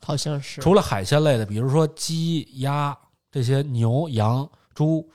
[0.00, 0.60] 好像是。
[0.60, 2.96] 除了海鲜类的，比如说鸡、鸭
[3.30, 5.08] 这些牛、羊、猪，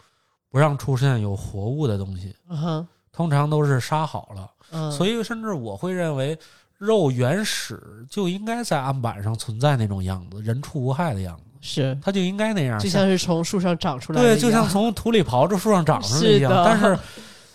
[0.49, 4.51] 不让出现有活物的东西，嗯哼通常都是杀好了。
[4.71, 6.37] 嗯，所以甚至我会认为，
[6.77, 16.51] 肉原始就应该在案板上存在那种样子，人畜无害的样子，是它就应该那样，就像是从树上长出来的对，就像从土里刨着树上长出来一样。
[16.51, 16.97] 是但是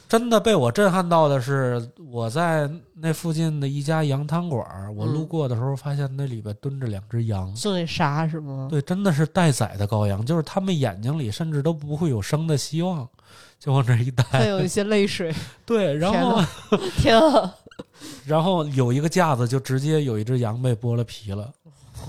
[0.08, 7.50] 真的被我震撼到的是，我在那附近的一家羊汤馆儿，我嗯路过的时候发现那里边蹲着两只羊。
[7.54, 8.68] 正在杀是吗？
[8.70, 13.08] 对，真的是待宰的羔羊，就是他们眼睛里甚至都不会有生的希望，
[13.58, 14.48] 就往这儿一还待。
[14.48, 15.34] 有一些泪水。
[15.64, 16.42] 对，然后
[17.00, 17.54] 天啊！
[18.26, 21.50] 然后有一个架子，就直接有一只羊被剥了皮了。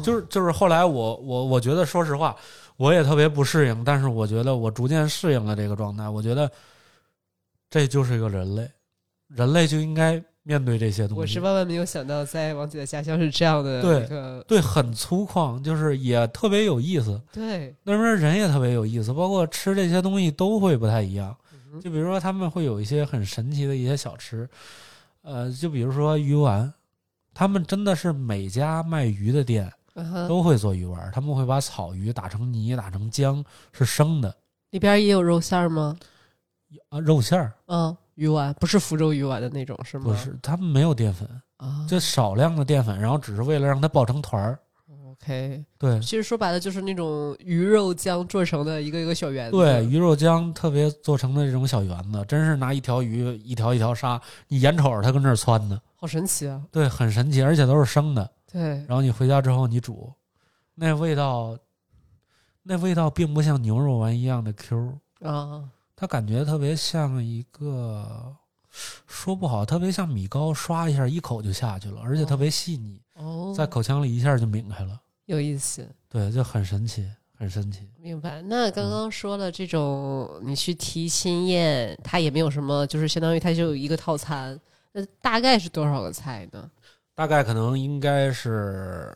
[0.02, 2.36] 就是就是后来我我我觉得，说实话，
[2.78, 6.08] 我也特别不适应，但是我觉得我逐渐适应了这个状态。
[6.08, 6.50] 我觉得
[7.70, 8.70] 这就是一个人类，
[9.28, 11.22] 人类就应该面对这些东西。
[11.22, 17.22] 我是万万没有想到，在王姐的家乡是这样的对一个对，很粗犷，就是也特别有意思。
[17.32, 21.36] 对，那边人也特别有意思，包括吃这些东西都会不太一样。
[21.72, 24.48] 嗯就比如说他们会有一些很神奇的一些小吃，
[25.24, 26.72] 呃，就比如说鱼丸，
[27.34, 34.36] 他们真的是每家卖鱼的店嗯都会做鱼丸，他们会把草鱼打成泥，打成浆，是生的
[34.72, 35.96] 里边也有肉馅儿吗？
[36.90, 40.06] 啊，肉馅儿嗯，鱼丸不是福州鱼丸的那种是吗？
[40.06, 44.60] 不是，他们没有淀粉，啊，就少量的淀粉，然后只是为了让它爆成团儿。
[45.12, 45.64] OK。
[45.78, 49.56] 对其实说白了就是那种鱼肉浆做成的一个一个小圆子。
[49.56, 55.80] 对，鱼肉浆特别做成的这种小圆子，真是拿一条鱼一条一条杀，你眼瞅着它跟那儿窜呢。
[55.96, 56.62] 好神奇啊！
[56.72, 58.30] 对，很神奇，而且都是生的。
[58.54, 60.14] 对，然后你回家之后你煮，
[60.76, 61.58] 那味道，
[62.62, 68.36] 那味道并不像牛肉丸一样的 Q，啊，它感觉特别像一个，
[69.08, 75.02] 说不好，特别像米糕，刷一下一口就下去了，而且特别细腻，哦，在口腔里一下就抿开了。
[75.26, 77.90] 有意思，对，就很神奇，很神奇。
[77.98, 78.40] 明白。
[78.44, 84.60] 那刚刚说了这种，你去提亲宴，它也没有什么，就是相当于它就有一个套餐，
[84.92, 86.70] 那大概是多少个菜呢？
[87.16, 89.12] 大概可能应该是，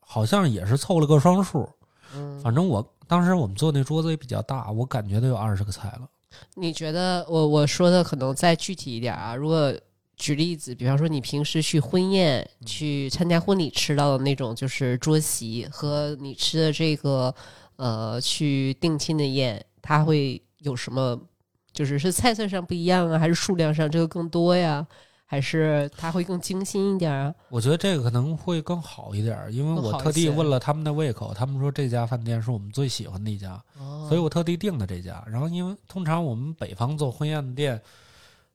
[0.00, 1.68] 好像也是凑了个双数。
[2.14, 6.08] 嗯，反正我当时我们坐那桌子也比较大，我感觉都有二十个菜了。
[6.54, 9.34] 你觉得我我说的可能再具体一点啊？
[9.34, 9.72] 如果
[10.16, 17.34] 举例子，比方说你平时去婚宴、去参加婚礼吃到的那种就是桌席，和你吃的这个
[17.76, 21.18] 呃去定亲的宴，它会有什么？
[21.72, 24.84] 就是是菜色上不一样啊，还是数量上这个更多呀？
[25.30, 27.32] 还是他会更精心一点啊？
[27.50, 35.22] 我觉得这个可能会更好一点儿，因为我特地问了他们的胃口，他们说这家饭店是我们最喜欢的一家，哦所以我特地订的这家。
[35.30, 37.80] 然后因为通常我们北方做婚宴的店，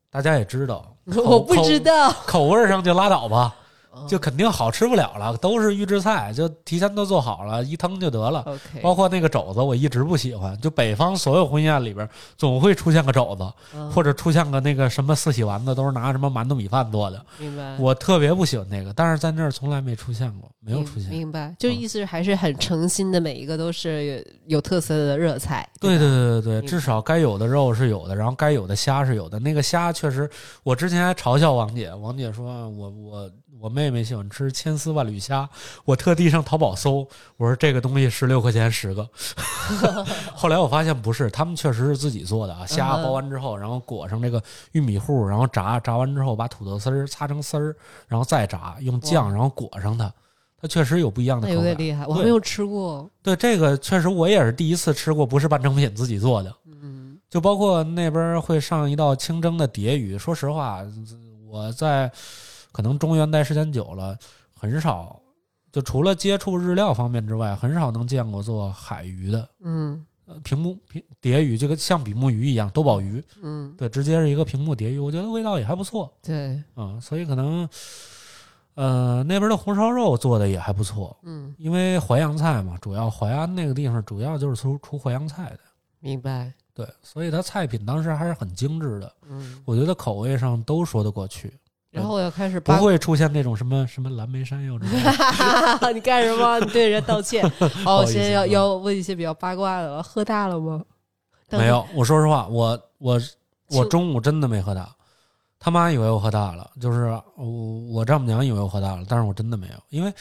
[0.10, 3.56] 大家也知道， 我不知道口口味儿上就拉倒吧。
[3.96, 8.46] 哦就肯定好吃不了了，都是预制菜，就提前都做好了，一腾就得了。
[8.82, 10.56] 包括那个肘子，我一直不喜欢。
[10.60, 17.26] 就北方所有婚宴里边，总会出现个肘子，嗯或者出现个那个什么四喜丸子，都是拿什么馒头米饭做的。
[17.40, 21.10] 明白，我特别不喜欢那个，但是在那儿从来没出现过，没有出现。
[21.10, 25.68] 明明白，就嗯意思是还是很诚心的，每一个都是有有特色的热菜。
[25.80, 29.40] 对对对对对，至少该有的肉是有的，然后该有的虾是有的。
[29.40, 30.30] 那个虾确实，
[30.64, 33.32] 我之前还嘲笑王姐，王姐说我我
[33.66, 35.50] 我妹妹喜欢吃千丝万缕虾，
[35.86, 37.00] 我特地上淘宝搜，
[37.36, 39.10] 我说这个东西十六块钱十个。
[40.36, 44.40] 后来我发现不是，他们确实是自己做的啊，虾剥完之后，然后裹上这个
[44.74, 47.76] 玉米糊，然后炸，炸完之后把土豆丝儿擦成丝儿，
[48.08, 50.14] 然后再炸，用酱然后裹上它，
[50.62, 51.56] 它确实有不一样的口感。
[51.56, 53.10] 有点厉害，我没有吃过。
[53.24, 56.56] 对这个确实我也是第一次吃过，不是半成品自己做的。
[56.68, 60.16] 嗯，就包括那边会上一道清蒸的蝶鱼。
[60.16, 60.84] 说实话，
[61.48, 62.12] 我在
[62.76, 64.20] 可能中原待时间久了，
[64.54, 65.18] 很少
[65.72, 69.50] 就除了接触日料方面之外，很少能见过做海鱼的。
[69.62, 77.70] 嗯呃屏幕屏蝶鱼，这个像比目鱼一样，多宝鱼，嗯，对，直接是一个屏幕蝶鱼，我觉得味道也还不错对，嗯、所以可能，
[78.74, 85.60] 呃，那边的红烧肉做的也还不错，嗯，因为淮扬菜嘛，主要淮安那个地方主要就是出出淮扬菜的，
[86.02, 86.52] 明白。
[86.74, 89.14] 对，所以它菜品当时还是很精致的。
[89.30, 91.54] 嗯，我觉得口味上都说得过去，
[91.96, 95.94] 然后我要开始不会出现那种什么什么蓝莓山药这种。
[95.94, 96.60] 你干什么？
[96.60, 97.44] 你对人家道歉。
[97.86, 100.04] 哦，我好意思现在要嗯要问一些比较八卦的了。
[100.04, 100.84] 喝大了吗？
[101.52, 103.22] 没有，我说实话，我我
[103.70, 104.90] 我中午真的没喝大，
[105.60, 107.06] 他妈以为我喝大了，就是
[107.36, 107.46] 我
[107.92, 110.12] 我丈母娘以为我喝大了，但是我真的没有，因为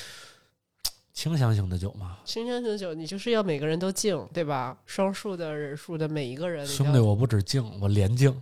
[1.13, 4.77] 清香型的酒嘛，清香型酒，你就是要每个人都敬，对吧？
[4.85, 8.35] 双数的人数的每一个人，兄弟，我不止敬，我连敬，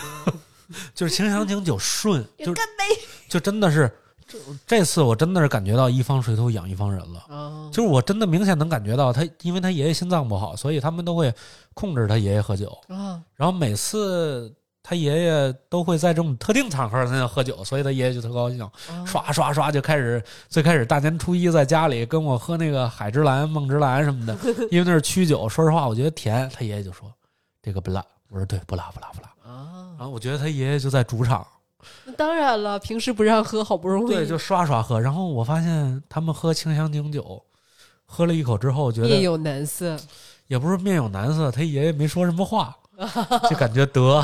[0.94, 3.90] 就是清香型酒顺， 就干杯就真的是
[4.26, 7.20] 这这次我真的是感觉到一方水土养一方人了。
[7.28, 7.68] 啊！
[7.72, 11.32] 就是我真的明显能感觉到他，因为他爷爷心脏不好，所以他们都会
[11.74, 12.76] 控制他爷爷喝酒。
[12.88, 20.22] 啊，然后每次他爷爷都会在这种特定场合他要喝酒，所以他爷爷就特高兴，啊刷刷刷就开始。
[20.48, 24.36] 最开始大年初一在家里跟我喝那个海之蓝、梦之蓝什么的，
[24.70, 25.48] 因为那是曲酒。
[25.48, 27.12] 说实话，我觉得甜，他爷爷就说
[27.62, 28.04] 这个不辣。
[28.28, 29.31] 我说对，不辣不辣不辣。
[30.02, 31.46] 啊然，后我觉得他爷爷就在主场，
[32.04, 35.00] 那当然了，平时不让喝，好不容易对，就刷刷喝。
[35.00, 37.40] 然后我发现他们喝清香型酒，
[38.04, 39.96] 喝了一口之后觉得面有难色。
[40.48, 42.76] 也不是面有难色，他爷爷没说什么话，
[43.48, 44.22] 就感觉得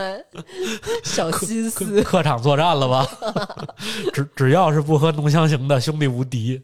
[1.04, 3.06] 小心思，客场作战了吧？
[4.14, 6.62] 只只要是不喝浓香型的，兄弟无敌。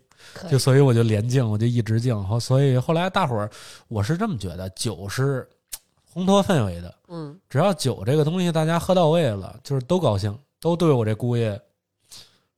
[0.51, 2.25] 就所以我就连敬，我就一直敬。
[2.25, 3.51] 后所以后来大伙儿，
[3.89, 5.47] 我是这么觉得，酒是
[6.17, 6.95] 烘托氛围的。
[7.09, 11.61] 嗯，只要酒这个东西大家喝到位了，就是都高兴，都对我这姑爷，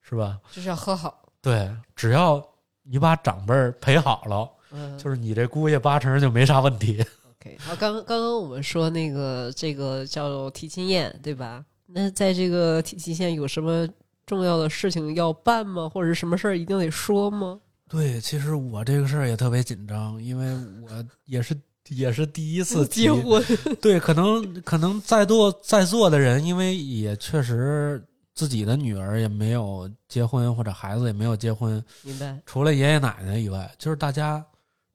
[0.01, 0.39] 是吧？
[0.53, 1.21] 就是要喝好。
[1.43, 2.41] 对，只要
[2.85, 7.05] 你把长辈儿陪好了，嗯，就是你这姑爷八成就没啥问题。
[7.31, 11.65] OK，好，刚刚刚我们说那个这个叫提亲宴，对吧？
[11.87, 13.89] 那在这个提亲宴有什么
[14.25, 15.89] 重要的事情要办吗？
[15.89, 17.59] 或者是什么事儿一定得说吗？
[17.89, 21.59] 对，其实我这个事儿也特别紧张，因为我也是
[21.91, 23.43] 也是第一次 提结婚，
[23.81, 28.03] 对，可能可能在座在座的人，因为也确实
[28.35, 32.39] 自己的女儿也没有结婚，或者孩子也没有结婚，明白？
[32.47, 34.45] 除了爷爷奶奶以外，就是大家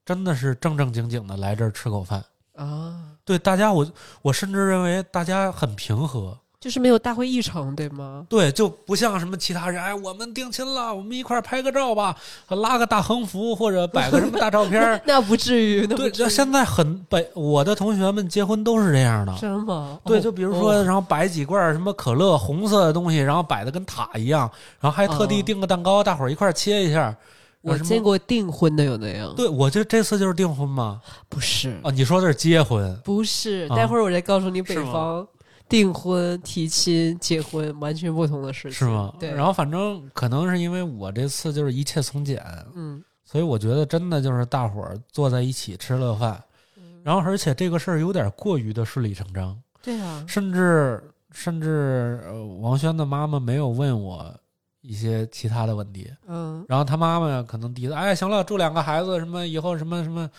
[0.06, 2.24] 真的是正正经经的来这儿吃口饭。
[2.56, 6.38] 啊，对大家我，我甚至认为大家很平和。
[6.64, 8.26] 就是没有大会议程，对吗？
[8.30, 12.16] 对，就不像什么其他人，哎，我们定亲了，我们一块儿拍个照吧，
[12.48, 14.98] 拉个大横幅或者摆个什么大照片儿。
[15.06, 19.36] 那不至于，那不对，至于这现在很北，我的同学们结婚都是这样的。
[19.38, 20.00] 真吗？
[20.06, 24.50] 对，哦就比如说，哦然后摆几罐什么可乐，红色的东西，然后摆的跟塔一样，
[24.80, 27.14] 然后还特地哦订个蛋糕，大伙儿一块儿切一下。
[27.62, 31.02] 我见过订婚的有那样，对，我就这次就是订婚吗。
[31.28, 32.98] 不是啊，你说的是结婚？
[33.04, 35.28] 不是，啊待会儿我再告诉你北方
[35.70, 39.14] 订婚、提亲、结婚完全不同的事情，是吗？
[39.20, 42.44] 对，然后反正可能是因为我这次就是一切从简，
[42.76, 46.44] 嗯，所以我觉得真的就是大伙儿坐在一起吃了饭，
[46.78, 47.02] 嗯。
[47.04, 54.34] 然后而且这个事儿有点过于的顺理成章，对啊，甚至甚至呃，王轩的妈妈没有问我
[54.82, 60.30] 一些其他的问题，嗯，然后他妈妈可能第一次，哎，行了，祝两个孩子什么以后什么什么，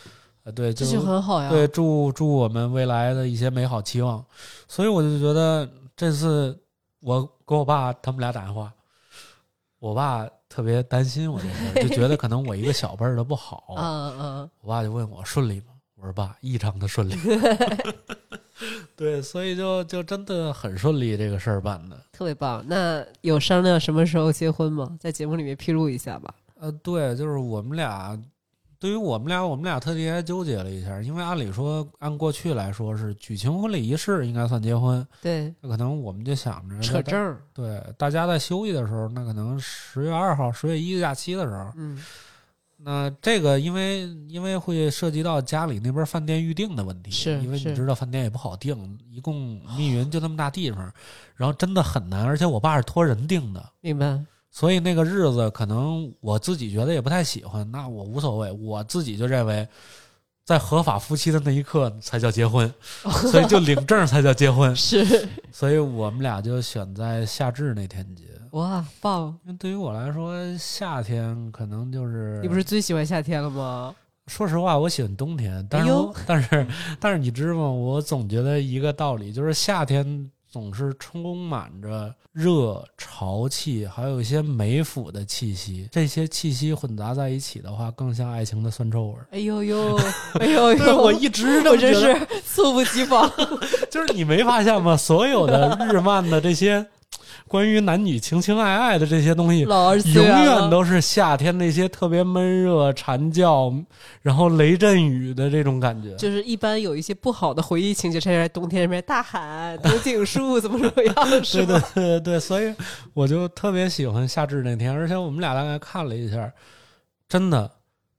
[0.44, 4.24] 呃，对，这就就很好呀，对，祝祝我们未来的一些美好期望。
[4.68, 6.58] 所以我就觉得这次
[7.00, 8.72] 我给我爸他们俩打电话，
[9.78, 13.74] 我爸特别担心我这事儿，就觉得可能我一个小辈儿的不好。
[13.76, 15.66] 嗯嗯，我爸就问我顺利吗？
[15.96, 17.16] 我说爸，异常的顺利。
[18.94, 21.98] 对，所以就就真的很顺利，这个事儿办的。
[22.12, 22.62] 特别棒。
[22.66, 24.96] 那有商量什么时候结婚吗？
[25.00, 26.32] 在节目里面披露一下吧。
[26.60, 28.16] 呃，对，就是我们俩，
[28.78, 37.40] 对于我们俩，我们俩特地还纠结了一下，因为按理说，按过去来说是举行婚礼仪式应该算结婚，对，那可能我们就想着扯证儿。
[37.54, 42.02] 对，大家在休息的时候，那可能十月二号、十月一的假期的时候，嗯，
[42.76, 50.92] 那这个因为因为会涉及到家里那边饭店预定的问题，是是因为你知道饭店也不好订，一共密云就那么大地方，
[51.36, 54.20] 然后真的很难，而且我爸是托人定的，明白。
[54.54, 59.66] 所以那个日子可能我自己觉得也不太喜欢，那我无所谓，我自己就认为。
[60.44, 62.70] 在合法夫妻的那一刻才叫结婚，
[63.32, 68.24] 所以就领证才叫结婚，是所以我们俩就选在夏至那天结。
[68.50, 69.34] 哇，棒！
[69.44, 73.94] 因为对于我来说，夏天可能就是你不是最喜欢夏天了吗？
[74.26, 76.66] 说实话，我喜欢冬天，但是、哎但是
[77.00, 77.70] 但是你知道吗？
[77.70, 85.88] 我总觉得一个道理，就是夏天总是充满着热潮气，还有一些美腐的气息。
[85.90, 89.26] 这些气息混杂在一起的话，更像爱情的酸臭味儿。
[89.32, 89.96] 哎呦呦，
[90.38, 90.78] 哎呦呦！
[90.78, 92.14] 对我一直这我真是
[92.46, 93.28] 猝不及防。
[93.90, 94.96] 就是你没发现吗？
[94.96, 96.86] 所有的日漫的这些
[97.54, 103.72] 关于男女情情爱爱的这些东西，永远都是夏天那些特别闷热、蝉叫，
[104.22, 106.16] 然后雷阵雨的这种感觉。
[106.16, 111.90] 就是一般有一些不好的回忆情节，才在冬天里面大喊藤井树怎么怎么样，是 对吧？
[111.94, 112.74] 对对对，所以
[113.12, 116.52] 我就特别喜欢夏至那天，而且我们俩大概看了一下，
[117.28, 117.70] 真的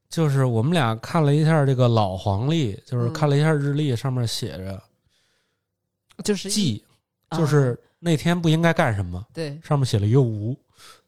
[0.10, 4.82] 就是我们俩看了一下这个老黄历，就是嗯看了一下日历，上面写着
[6.24, 6.84] 就是一忌，
[7.28, 10.56] 啊就是那天不应该干什么，对，上面写了一个无。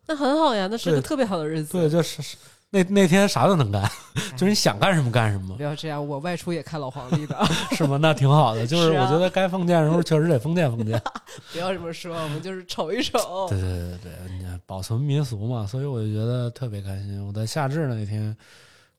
[0.08, 1.74] 那很好呀，那是个特别好的日子。
[1.74, 2.36] 对，就是是
[2.72, 3.88] 那那天啥都能干，
[4.36, 7.38] 就是你想干什么干什么不，要这样，我外出也看老黄历的，
[7.78, 8.00] 是吗？
[8.02, 11.00] 那挺好的， 就是我觉得该封建的时候确实得封建封建。
[11.54, 13.48] 不要这么说，我们就是瞅一瞅。
[13.48, 17.24] 对对对对，你看保存民俗嘛，所以我就觉得特别开心。
[17.28, 18.36] 我在夏至那天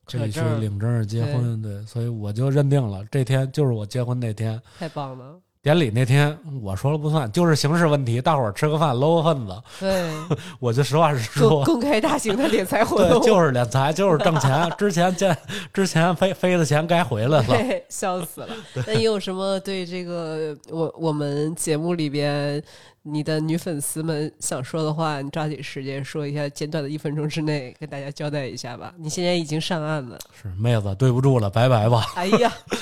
[0.05, 4.59] 可以去领证儿结婚，对，所以我就认定了这天就是我结婚那天。
[4.79, 10.09] 太棒了，典礼那天我说了不算，就是形式问题，大伙儿吃个饭搂个份子，对，
[10.57, 11.65] 我就实话实说。
[11.65, 14.71] 公开大型的敛财活对，动，就是敛财，就是挣钱。
[14.77, 15.37] 之前见
[15.73, 17.43] 之前飞飞的钱该回来了。
[17.43, 18.47] 对，笑死了。
[18.87, 22.63] 那你有什么对这个我我们节目里边
[23.03, 25.21] 你的女粉丝们想说的话？
[25.21, 28.93] 你抓紧时间说一下，简短的一分钟之内跟大家交代一下吧。
[28.97, 32.05] 你现在已经上岸了，是妹子，对不住了，拜拜吧。
[32.15, 32.77] 哎呀，哎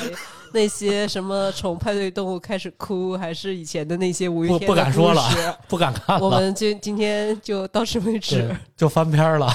[0.58, 5.22] 那些什么从派对动物开始哭，还是以前的那些五月不不敢说了
[5.67, 9.48] 不敢看了，我们今今天就到此为止对。，就翻篇儿了。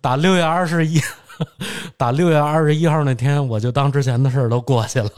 [0.00, 0.98] 打六月二十一，
[1.98, 5.10] 打六月二十一号那天，我就当之前的事儿都过去了。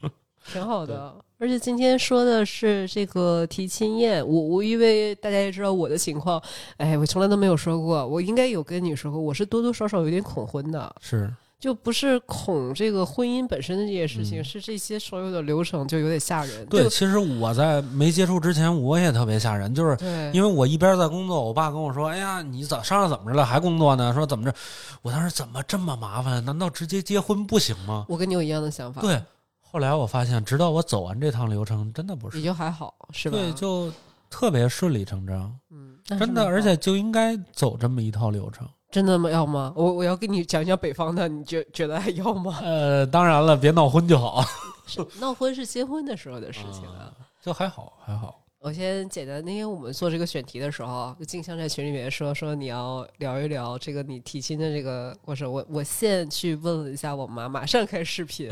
[0.50, 1.14] 挺好的。
[1.38, 6.42] 而且今天说的是这个提亲宴，我我因为大家也知道我的情况，
[6.78, 16.66] 哎，我从来都没有说过，我应该有跟你说过，我是多多少少有点恐婚的，是，就不是恐这个婚姻本身的这些事情，嗯是这些所有的流程就有点吓人。
[16.66, 19.96] 对，其实我在没接触之前，我也特别吓人，就是，
[20.32, 23.44] 因为我一边在工作，我爸跟我说：“哎呀，你早上怎么着了？
[23.44, 24.12] 还工作呢？
[24.12, 24.54] 说怎么着？”
[25.02, 26.44] 我当时怎么这么麻烦？
[26.44, 28.04] 难道直接结婚不行吗？
[28.08, 29.20] 我跟你有一样的想法，，对。
[29.62, 33.36] 后来我发现，直到我走完这趟流程，真的不是也，就还好，是吧？
[33.36, 33.92] 对，就
[34.30, 38.66] 特别顺理成章，嗯，真的，而且就应该走这么一套流程。
[38.96, 39.30] 真的吗？
[39.30, 39.70] 要吗？
[39.76, 42.60] 我我要跟你讲讲北方的，你觉觉得还要吗？
[42.64, 44.42] 呃，当然了，别闹婚就好，
[44.88, 47.12] 是闹婚是结婚的时候的事情啊。
[47.42, 48.40] 就还好，还好。
[48.58, 55.52] 我先简单，那天我们做这个选题的时候，就静香在群里面说说你要聊一聊这个你提亲的这个过程。
[55.52, 58.48] 我我现去问了一下我妈，马上开视频，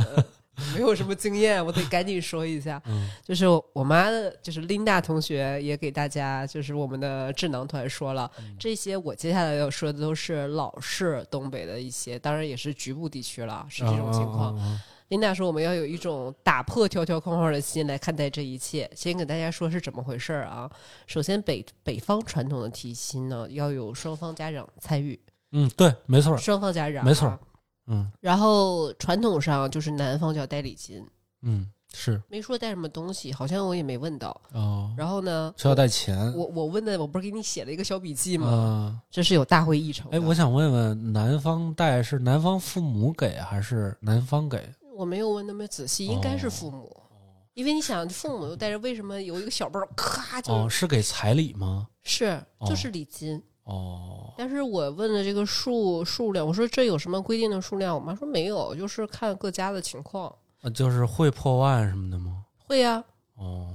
[0.74, 2.80] 没有什么经验，我得赶紧说一下。
[2.86, 14.56] 嗯就是我妈的，就是 Linda 同学也给大家，就是我们的智囊团说了，这些我接下来要说的都是老式东北的一些，当然也是局部地区了，是这种情况。
[15.08, 18.90] 琳达说：“我们要有一种打破条条框框的心来看待这一切。
[18.96, 20.68] 先给大家说是怎么回事儿啊？
[21.06, 25.20] 首先北，北方传统的提亲呢，要有双方家长参与，
[25.52, 27.38] 嗯，对，没错，双方家长、啊没错。
[27.86, 31.06] 嗯然后传统上就是男方就要带礼金，
[31.42, 34.40] 嗯，是没说带什么东西，好像我也没问到。
[34.52, 36.16] 哦，然后呢，需要带钱。
[36.34, 38.48] 我我问的，我不是给你写了一个小笔记吗？
[38.50, 40.10] 嗯，这是有大会议程。
[40.10, 44.66] 哎，我想问问，男方带是男方父母给还是男方给？
[44.96, 46.96] 我没有问那么仔细，应该是父母。
[47.54, 51.86] 因为你想，父母又带着，为什么有一个小包，咔就、哦，是给彩礼吗？
[52.02, 52.24] 是
[52.58, 53.36] 哦就是礼金？
[53.36, 53.42] 哦，
[54.36, 57.94] 但是我问的这个数数量，我说这有什么规定的数量？
[57.94, 60.32] 我妈说没有，就是看各家的情况。
[60.62, 62.44] 呃就是会破万什么的吗？
[62.66, 63.04] 会呀、
[63.36, 63.68] 哦，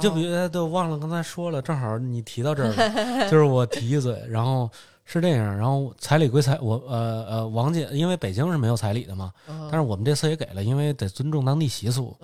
[0.00, 4.68] 就比如都忘了刚才说了，正好你提到这儿了，就是我提一嘴，然后
[5.04, 12.16] 是这样，然后彩礼归彩，我呃呃王姐，因为北京是没有彩礼的嘛，嗯但是我们这次也给了，因为得尊重当地习俗。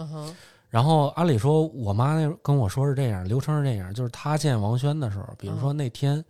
[0.68, 6.24] 然后按理说，我妈那跟我说是这样，流程是这样，就是她见王轩的时候，比如说那天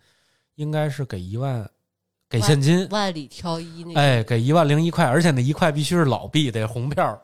[0.63, 1.69] 应该是给一万，
[2.31, 4.01] 给现金，万里挑一那个。
[4.01, 7.21] 哎，给一万零一块，而且那一块必须是老币，得红票，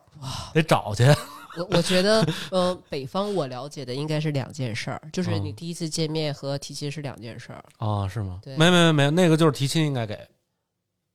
[0.53, 1.05] 得找去。
[1.57, 8.39] 我我觉得，嗯、北方我了解的应该是两件事儿，就是你嗯第一次见面和提亲是两件事儿啊，是吗？
[8.43, 10.17] 对没没没没，那个就是提亲应该给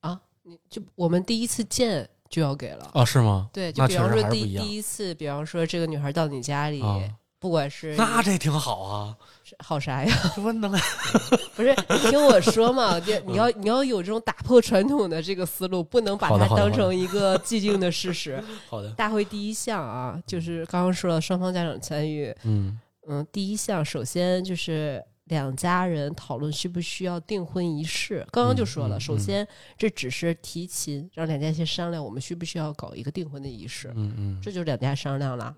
[0.02, 0.20] 啊。
[0.42, 3.50] 你就我们第一次见就要给了，哦，是吗？
[3.54, 7.00] 对，就比方说第第一次，比方说这个女孩到你家里，啊，
[7.40, 10.32] 不管是那这挺好啊，是好啥呀？
[10.36, 10.72] 这不能
[11.56, 18.42] 不是你听我说嘛， 就你要你要有这种打破传统的这个思路，不能把它当成一个既定的事实。
[18.70, 22.80] 好的，大会第一项啊，就是刚刚说了双方家长参与，嗯。
[23.06, 28.26] 嗯，第一项首先就是两家人讨论需不需要订婚仪式。
[28.32, 29.46] 刚刚就说了，嗯嗯首先
[29.78, 35.54] 这只是提亲，让两家先商量我们需不需要搞一个订婚的仪式，嗯嗯，这就是两家商量了。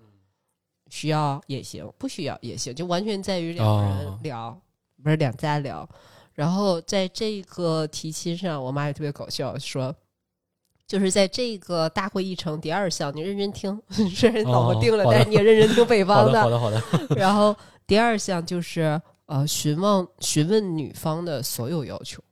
[0.88, 4.60] 需要也行，不需要也行，就完全在于两个人哦聊，
[5.02, 5.88] 不是两家聊。
[6.34, 9.94] 然后在这个提亲上，我妈也特别搞笑，说。
[10.88, 16.80] 就是在这个大会议程第二项，你认真听， 虽然老婆哦定了，但是你也认真听北方好的好的好的，
[17.18, 17.52] 然后
[17.88, 22.22] 第二项就是呃询问询问女方的所有要求。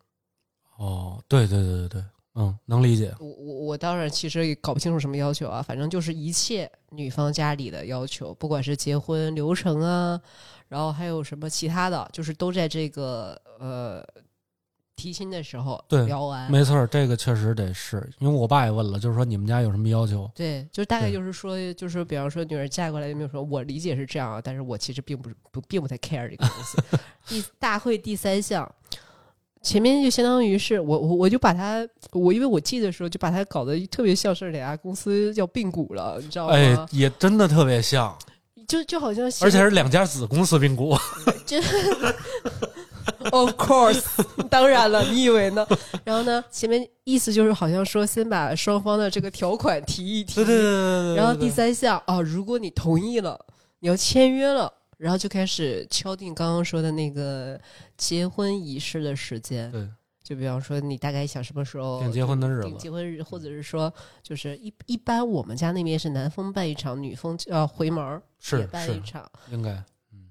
[0.76, 2.04] 哦，对对对对对，
[2.36, 10.20] 嗯，能理解，我我我当然其实也搞不清楚什么要求啊，反正就是一切女方家里的要求，不管是结婚流程啊，
[10.68, 14.04] 然后还有什么其他的，就是都在这个呃
[14.96, 16.50] 提亲的时候对聊完。
[16.50, 20.30] 没错，这个确实得是，因为我爸也问了，就是说你们家有什么要求？
[20.34, 26.78] 对，就大概就是说，就是比方说女儿嫁过来有没有说，我理解是这样啊，但是我其实并不是不并不太 care 这个东西。
[27.26, 28.72] 第大会第三项，
[29.64, 36.54] 前面就相当于是我我我就把它我因为我记的时候就把它搞得特别像是两家公司要并股了，你知道吗？
[36.54, 38.16] 哎，也真的特别像，
[38.68, 40.94] 就就好像而且是两家子公司并股。
[43.32, 44.04] Of course，
[44.50, 45.66] 当然了，你以为呢？
[46.04, 51.16] 然后呢，前面意思就是好像说先把双方的这个条款提一提，对对对对对。
[51.16, 53.38] 然后第三项啊，如果你同意了，
[53.80, 57.60] 你要签约了，然后就开始敲定刚刚说的那个
[57.96, 59.70] 结婚仪式的时间。
[59.70, 59.88] 对
[60.22, 63.92] 就比方说你大概想什么时候定结婚的日子，定结婚日，或者是说
[64.22, 68.22] 就是一一般我们家那边是男方办一场，女方呃回门儿
[68.58, 69.30] 也办一场。
[69.50, 69.70] 应该
[70.14, 70.30] 嗯，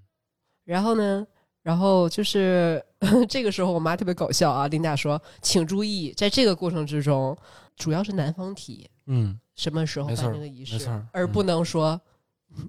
[0.64, 1.28] 然后呢，
[1.62, 2.84] 然后就是
[3.30, 7.38] 这个时候，我妈特别搞笑啊，琳达说：“请注意，在这个过程之中，
[7.76, 12.02] 主要是男方提嗯，什么时候办这个仪式而不能说、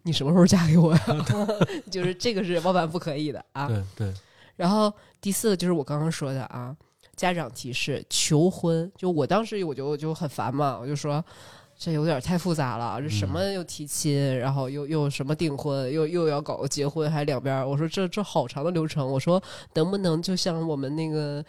[0.02, 1.00] 你什么时候嫁给我呀？
[1.90, 3.68] 就是这个是万万不可以的啊。
[3.68, 4.14] 对对，
[4.56, 6.76] 然后第四个就是我刚刚说的啊，
[7.16, 11.24] 家长提示求婚，就我当时我就我就很烦嘛，我就说。
[11.76, 17.68] 这有点太复杂了，这什么又提亲，然后又又什么订婚，又又要搞个结婚，还两边。
[17.68, 19.42] 我说这这好长的流程，我说
[19.74, 21.44] 能不能就像我们那个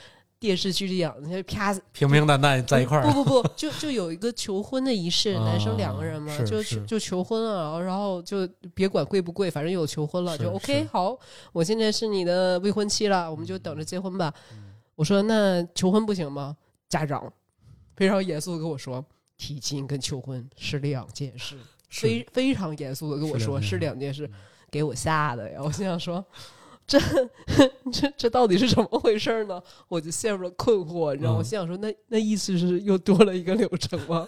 [0.46, 11.18] 电视剧里演的，那啪平平淡淡在一块儿，不 不不，就就有一个求婚的仪式，男生两个人嘛，就就求婚了，然后就别管贵不贵，反正有求婚了，就 OK 好，
[11.52, 14.32] 我现在是你的未婚妻了，我们就等着结婚吧。
[14.52, 14.62] 嗯
[14.96, 16.56] 我说那求婚不行吗？
[16.88, 17.34] 家长
[17.98, 19.04] 非常严肃的跟我说，
[19.36, 21.58] 提亲跟求婚是两件事，
[21.90, 24.34] 非非常严肃的跟我说是是两件事嗯，
[24.72, 25.60] 给我吓的呀！
[25.62, 26.24] 我心想说。
[26.88, 27.00] 这
[27.92, 29.62] 这这到底是怎么回事呢？
[29.88, 31.38] 我就陷入了困惑，你知道吗？
[31.38, 34.28] 嗯我心想说，那那意思是又多了一个流程吗？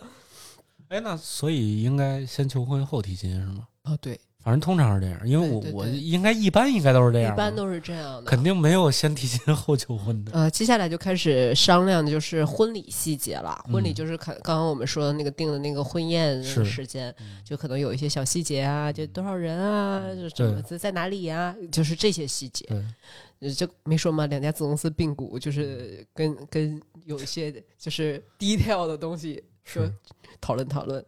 [0.89, 3.67] 哎，那所以应该先求婚后提亲是吗？
[3.83, 8.21] 啊，对，反正通常是这样，因为我我应该一般应该都是这样，一般都是这样的。
[8.21, 10.31] 肯定没有先提亲后求婚的。
[10.31, 13.61] 呃，接下来就开始商量的就是婚礼细节了。
[13.69, 22.65] 婚礼嗯就是看刚刚我们说的那个定的那个婚宴时间，嗯就可能有一些小细节啊，就多少人啊，就怎么在在哪里呀、就是这些细节。
[23.53, 29.91] 就没说嘛，两家子公司并股，就是跟跟有一些就是 detail 的东西就是
[30.39, 31.03] 讨论讨论。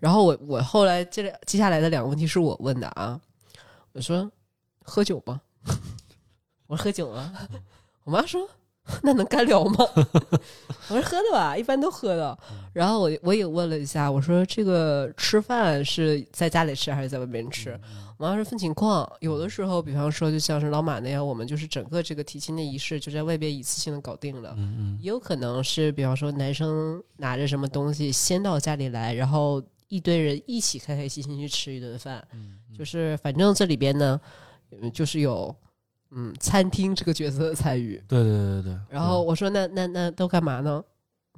[0.00, 3.20] 然后我我后来接着接下来的两个问题是我问的啊，
[3.92, 4.30] 我说
[4.82, 5.40] 喝酒吗？
[6.66, 7.32] 我说喝酒啊，
[8.04, 8.48] 我妈说
[9.02, 9.76] 那能干聊吗？
[10.88, 12.38] 我说喝的吧，一般都喝的。
[12.72, 17.78] 然后我我也问了一下，我说这个吃饭是在家里吃还是在外面吃？
[18.18, 24.54] 我妈说分情况，有的时候，比方说就像是老马那样，我们就是整个这个提亲的仪式就在外边一次性的搞定了。
[24.56, 32.22] 嗯嗯也有可能是，比方说男生拿着什么东西先到家里来，然后一堆人一起开开心心去吃一顿饭，
[32.76, 34.20] 就是反正这里边呢，
[34.70, 35.54] 嗯，就是有
[36.10, 38.02] 嗯餐厅这个角色的参与。
[38.06, 38.78] 对对对对对。
[38.90, 40.82] 然后我说那那那都干嘛呢？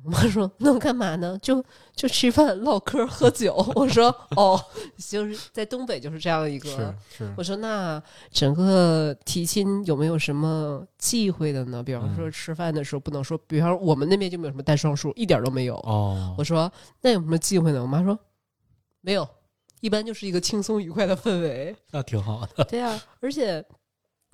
[0.02, 1.38] 我妈说那干嘛呢？
[1.42, 1.62] 就
[1.94, 3.54] 就吃饭、唠嗑、喝酒。
[3.76, 4.58] 我说哦，
[4.96, 6.70] 就是在东北就是这样一个。
[6.70, 11.82] 是是我说那整个提亲有没有什么忌讳的呢？
[11.82, 15.74] 比方说嗯吃饭的时候不能说，比方说我们那边就没有什么单双数，一点都没有。
[15.80, 16.72] 哦我，说
[17.02, 17.82] 那有什么忌讳呢？
[17.82, 18.18] 我妈说
[19.00, 19.28] 没有，
[19.80, 21.74] 一般就是一个轻松愉快的氛围。
[21.92, 22.64] 那挺好的。
[22.64, 23.64] 对啊，而且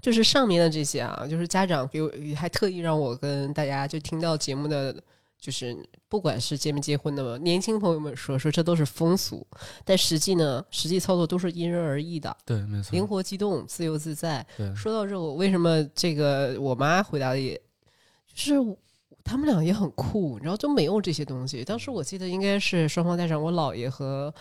[0.03, 4.95] 就是上面的这些啊，就是家长给我还特意让我跟大家就听到节目的，
[5.39, 5.77] 就是
[6.09, 9.47] 不管是结没结婚的嘛，年轻朋友们说说这都是风俗，
[9.85, 12.93] 但实际呢，实际操作都是因人而异的，对，没错。
[12.93, 14.45] 灵活机动，自由自在。
[14.57, 17.55] 对，说到这，我为什么这个我妈回答的也，
[18.35, 18.77] 就是我
[19.27, 21.65] 他们俩也很酷，然后就没有这些东西。
[21.65, 24.33] 当时我记得应该是双方带上我姥爷和。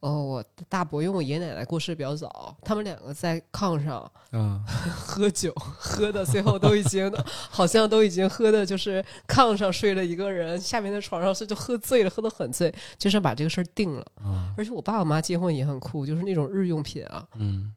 [0.00, 4.62] 哦，我大伯因为我爷爷奶奶过世比较早，他们两个在炕上嗯，
[4.94, 7.12] 喝酒，喝的最后都已经
[7.50, 14.06] 好像都已经喝的，就是炕上睡了一个人，下面的床上睡就喝醉了，喝的很醉，就想把这个事儿定了。
[14.22, 17.74] 啊，而且我爸我妈结婚也很酷，就是那种日用品啊，嗯，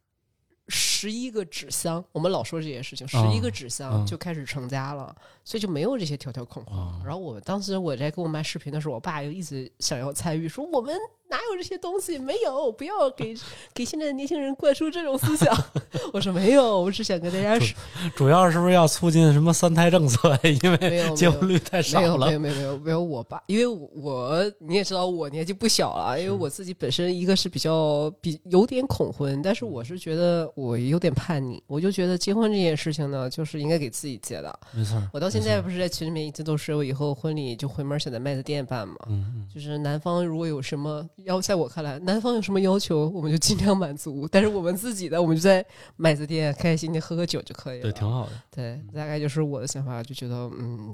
[1.01, 6.79] 十一个纸箱，我们老说这件事情，十一个纸箱嗯就开始成家了，所以就没有这些条条框框。
[6.79, 10.95] 哦然后我当时我在跟我妈视频的时候，我爸又一直想要参与，说我们
[11.27, 12.19] 哪有这些东西？
[12.19, 13.35] 没有，不要给
[13.73, 15.51] 给现在的年轻人灌输这种思想。
[16.13, 17.75] 我说没有，我只想跟大家说，
[18.15, 20.37] 主要是不是要促进什么三胎政策？
[20.61, 22.49] 因为结婚率太少了没有没。
[22.49, 34.59] 有没有没有没有我爸，因为我你也知道我年纪不小了，因为我自己本身一个是比较比有点恐婚，但是我是觉得我有点叛逆，我就觉得结婚这件事情呢，就是应该给自己结的。
[34.71, 38.95] 没错，我到现在不是在群里面一直都说，我以后婚礼就回门选在麦子店办嘛。
[39.07, 44.27] 嗯嗯，就是男方如果有什么要，在我看来，男方有什么要求，我们就尽量满足。
[44.29, 45.65] 但是我们自己的，我们就在
[45.95, 47.83] 麦子店开开心心喝喝酒就可以了。
[47.83, 48.31] 对，挺好的。
[48.51, 50.93] 对，大概就是我的想法，就觉得嗯，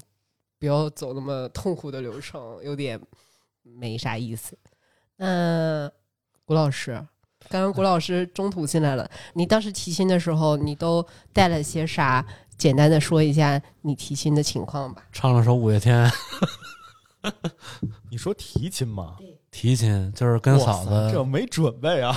[0.59, 2.99] 不要走那么痛苦的流程，有点
[3.63, 4.57] 没啥意思。
[5.15, 5.91] 那
[6.45, 7.03] 谷老师，
[7.49, 12.25] 刚刚谷老师中途进来了，你当时提亲的时候，你都带了些啥？
[12.57, 15.03] 简单的说一下你提亲的情况吧。
[15.11, 16.11] 唱了首五月天，
[18.09, 19.15] 你说提亲吗？
[19.51, 21.23] 提亲就是跟嫂子这。
[21.23, 22.15] 没准备啊，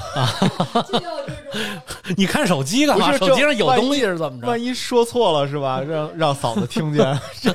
[2.16, 3.06] 你看手机干嘛？
[3.06, 4.46] 不是手机上有东西是怎么着？
[4.46, 5.80] 万一说错了是吧？
[5.80, 7.54] 让让嫂子听见，这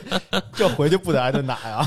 [0.53, 1.86] 这回去不得挨顿打呀？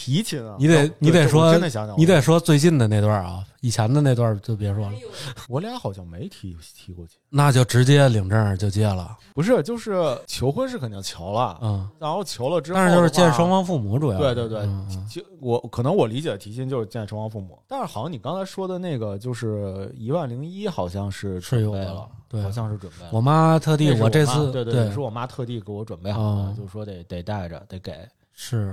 [0.00, 0.54] 提亲啊！
[0.60, 4.92] 你得你得说真的想想，你得说最近的那段啊，以前的那段就别说了，
[5.50, 9.16] 我俩好像没提提过亲，那就直接领证就结了。
[9.34, 13.48] 不是，就是求婚是肯定求了，嗯，然后求了之后，但是就是见双。
[13.48, 14.18] 方父母主要。
[14.18, 14.68] 对对对
[15.10, 23.10] 就我可能我理解的提亲就是见双方父母，但是好像你刚才说的那个就是一万零一，好像是是有了，对好像是准备了。
[23.10, 27.92] 我妈特地我这次对对对是我妈特地给我准备好哦的，就说得得带着，得给。
[28.34, 28.72] 是，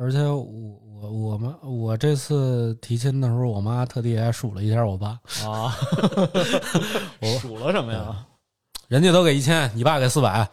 [0.00, 0.42] 而且我
[1.02, 5.08] 我我妈我这次提亲的时候，我妈特地还数了一下我爸，
[5.46, 5.76] 啊，
[7.20, 8.24] 我数了什么呀？
[8.88, 10.48] 人家都给一千，你爸给四百。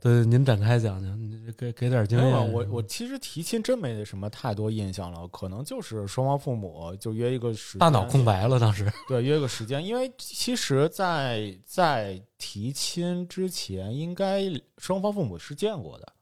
[0.00, 1.18] 对，您展开讲讲，
[1.56, 2.52] 给给点经验。
[2.52, 8.90] 我我其实提亲真没什么太多印象了，可能就是双方父母就约一个时间，大脑空白了，当时。
[9.08, 14.44] 对，约个时间，因为其实在，在提亲之前，应该
[14.76, 16.12] 双方父母是见过的，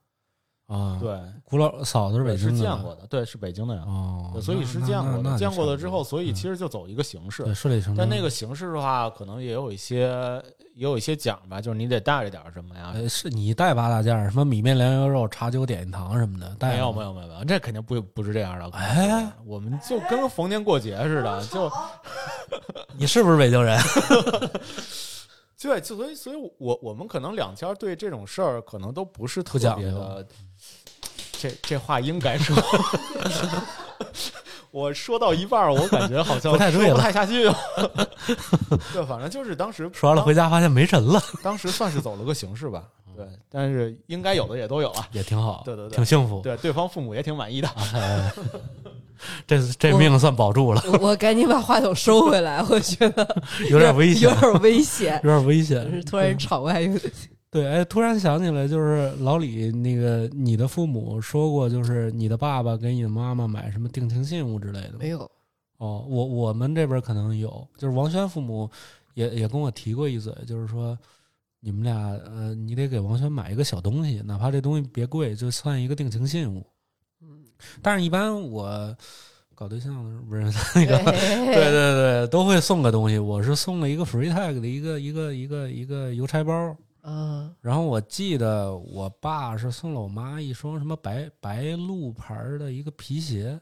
[0.66, 8.04] 啊，，对，古老嫂子是北京的吧见过的，对，是北京的人，哦对，所以是那见过的，见过了之后，所以嗯其实就走一个形式，对顺理成章。
[8.04, 10.08] 但那个形式的话，可能也有一些
[10.74, 12.90] 也有一些讲吧，就是你得带着点什么呀？
[12.96, 18.68] 呃，是你带八大件，什么米面粮油肉、茶酒点心糖什么的，带没有没有没有没有，这肯定不不是这样的。
[18.76, 21.70] 哎，我们就跟逢年过节似的，就
[22.98, 23.78] 你是不是北京人？
[25.58, 30.24] 对，就所以所以我我们可能两家对这种事儿可能都不是特别的。
[31.40, 32.56] 这这话应该说，
[34.70, 37.56] 我说到一半儿，我感觉好像不不太对了太下去了。
[38.92, 42.84] 对，反正就是当时说完了回家发现没人了，当时算是走了个形式吧。
[43.16, 45.06] 对，但是应该有的也都有了。
[45.12, 46.42] 也挺好，对对对挺幸福。
[46.42, 47.68] 对，对方父母也挺满意的。
[47.94, 48.30] 哎，
[49.46, 53.26] 这这命算保住了，我我赶紧把话筒收回来，我觉得
[53.70, 55.18] 有点危险有，点危险。
[55.24, 56.04] 有点危就险是。
[56.04, 56.92] 突然场外有
[57.50, 65.30] 对，哎，突然想起来，就是老李那个，你的父母说过，就是你的爸爸给你的妈妈买什么定情信物之类的吗没有？
[65.78, 68.68] 哦，我我们这边可能有，就是王轩父母
[69.14, 70.98] 也也跟我提过一嘴，就是说
[71.60, 71.94] 你们俩
[72.24, 76.66] 呃，你得给王轩买一个小东西，哪怕这东西别贵，就算一个定情信物。
[77.22, 77.44] 嗯，
[77.80, 78.94] 但是一般我
[79.54, 80.42] 搞对象的时候不是
[80.74, 83.18] 那个， 对对对，都会送个东西。
[83.18, 86.76] 我是送了一个 FreeTag 的一个一个一个一个邮差包，
[87.06, 87.54] 嗯。
[87.60, 93.58] 然后我记得我爸是送了我妈一双什么白白鹿牌儿的一个皮鞋，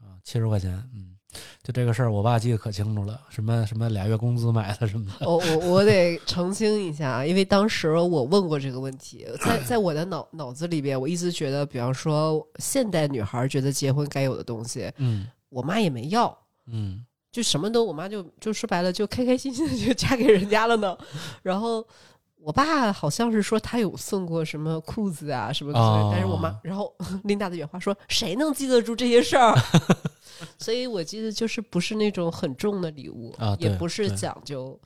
[0.00, 1.16] 啊，七十块钱，嗯，
[1.62, 5.06] 就这个事儿，我爸记得可清楚了，什么 什么俩月工资买的什么。
[5.18, 15.26] 的， 我我我得澄清一下啊，因为当时我问过这个问题，在 在我的脑脑子里边，我一直觉得，比方说现代女孩觉得结婚该有的东西，嗯。
[15.50, 17.02] 我妈也没要，嗯。
[17.32, 20.96] 就什么都我妈就就说白了，就开开心心的就嫁给人家了呢。
[21.42, 21.86] 然后
[22.40, 29.54] 我爸好像是说他有送过什么裤子啊什么之类的，哦但是我妈，然后 琳达的原话说谁能记得住这些事儿？
[30.56, 34.78] 所以我记得就是不是那种很重的礼物，啊也不是讲究。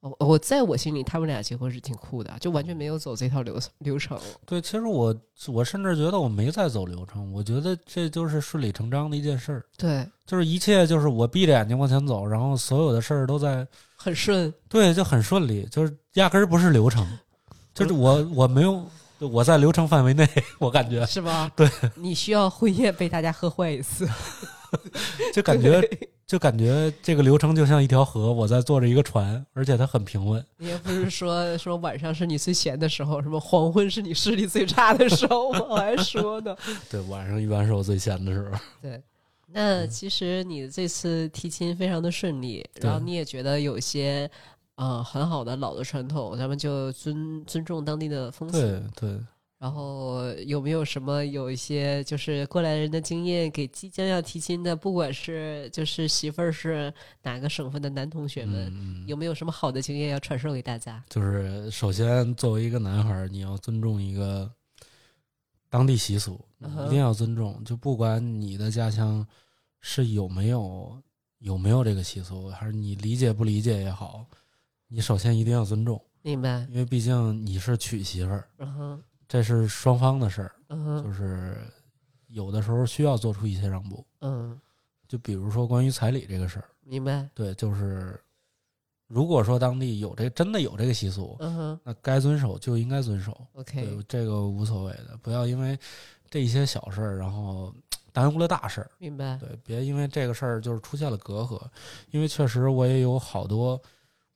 [0.00, 4.18] 我我在我心里，他们俩结婚是挺酷的，就完全没有走这套流流程。
[4.44, 5.14] 对，其实我
[5.46, 13.64] 我甚至觉得我没在走流程，我觉得这就是顺理成章的一件事儿，对，就是一切就是我闭着眼睛往前走，然后所有的事儿都在
[14.02, 14.52] 很顺。
[14.68, 17.06] 对，就很顺利，就是压根儿不是流程，
[17.72, 18.84] 就是我我没有
[19.20, 20.28] 我在流程范围内，
[20.58, 21.50] 我感觉是吧？
[21.54, 24.08] 对，你需要婚宴被大家喝坏一次，
[25.32, 25.80] 就感觉
[26.26, 30.44] 就感觉这个流程就像一条河，我在坐着一个船，而且它很平稳。
[30.58, 35.60] 你也不是说说晚上是你最闲的时候，什么黄昏是你视力最差的时候吗？
[35.68, 36.56] 我还说呢。
[36.90, 38.58] 对，晚上一般是我最闲的时候。
[38.80, 39.00] 对，
[39.52, 44.30] 那其实你这次提亲非常的顺利，对然后你也觉得有一些
[44.76, 48.58] 呃很好的老的传统，咱们就尊尊重当地的风俗。
[48.58, 49.20] 对对，
[49.58, 56.92] 然后有没有什么有一些就是过来人的经验，给即将要提亲的，不管是就是媳妇儿是
[57.22, 61.02] 哪个省份的男同学们，嗯，有没有什么好的经验要传授给大家？
[61.08, 64.50] 就是首先作为一个男孩儿，你要尊重一个
[65.72, 67.64] 当地习俗，一定要尊重。
[67.64, 69.26] 就不管你的家乡
[69.80, 71.02] 是有没有
[71.38, 74.26] 有没有这个习俗，还是你理解不理解也好，
[74.86, 76.66] 你首先一定要尊重，明白？
[76.68, 81.56] 因为毕竟你是娶媳妇儿，嗯，这是双方的事儿，嗯，就是
[82.26, 84.04] 有的时候需要做出一些让步。
[84.20, 84.60] 嗯，
[85.08, 87.26] 就比如说关于彩礼这个事儿，明白？
[87.32, 88.22] 对，就是
[89.12, 95.78] 如果说当地有这真的有这个习俗，嗯哼那该遵守就应该遵守，，OK，这个无所谓的，不要因为
[96.30, 97.74] 这些小事儿，然后
[98.10, 98.90] 耽误了大事儿。
[98.96, 99.36] 明白？
[99.36, 101.60] 对，别因为这个事儿就是出现了隔阂，
[102.10, 103.78] 因为确实我也有好多，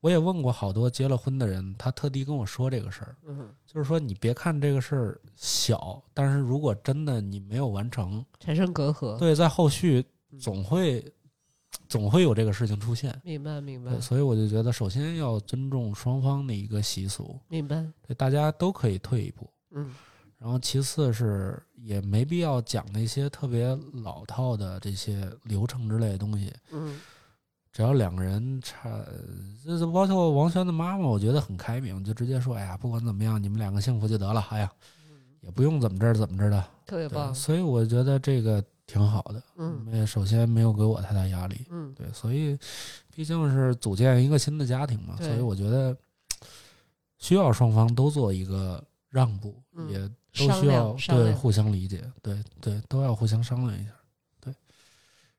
[0.01, 9.18] 我也问过好多结了婚的人，他特地跟我说这个事儿，嗯，就是说你别看这个事儿小，但是如果真的你没有完成，产生隔阂。
[9.18, 10.05] 对，在后续
[10.39, 11.03] 总会
[11.97, 13.18] 总会有这个事情出现。
[13.24, 17.84] 明白，明白，，所以我就觉得，首先要尊重双方的一个习俗，明白。
[18.07, 19.49] 对，大家都可以退一步。
[19.70, 19.90] 嗯
[20.38, 23.74] 然后其次是也没必要讲那些特别
[24.05, 26.53] 老套的这些流程之类的东西。
[26.70, 27.01] 嗯
[27.72, 28.88] 只要两个人差，
[29.64, 34.47] 这这包括王轩的妈妈，我觉得很开明，就直接说：“哎呀，不管怎么样，你们两个幸福就得了。
[34.51, 34.72] 哎呀，
[35.40, 36.64] 也不用怎么着怎么着的。
[36.86, 37.34] 特别棒。
[37.34, 39.43] 所以我觉得这个挺好的。
[39.57, 41.66] 嗯也首先没有给我太大压力。
[41.70, 42.59] 嗯，对，所以
[43.14, 45.97] 毕竟是组建一个新的家庭嘛，所以我觉得
[47.18, 49.99] 需要双方都做一个让步，嗯也
[50.47, 53.91] 都需要对互相理解，对对，都要互相商量一下，
[54.41, 54.55] 对。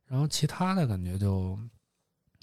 [0.05, 1.57] 然后其他的感觉就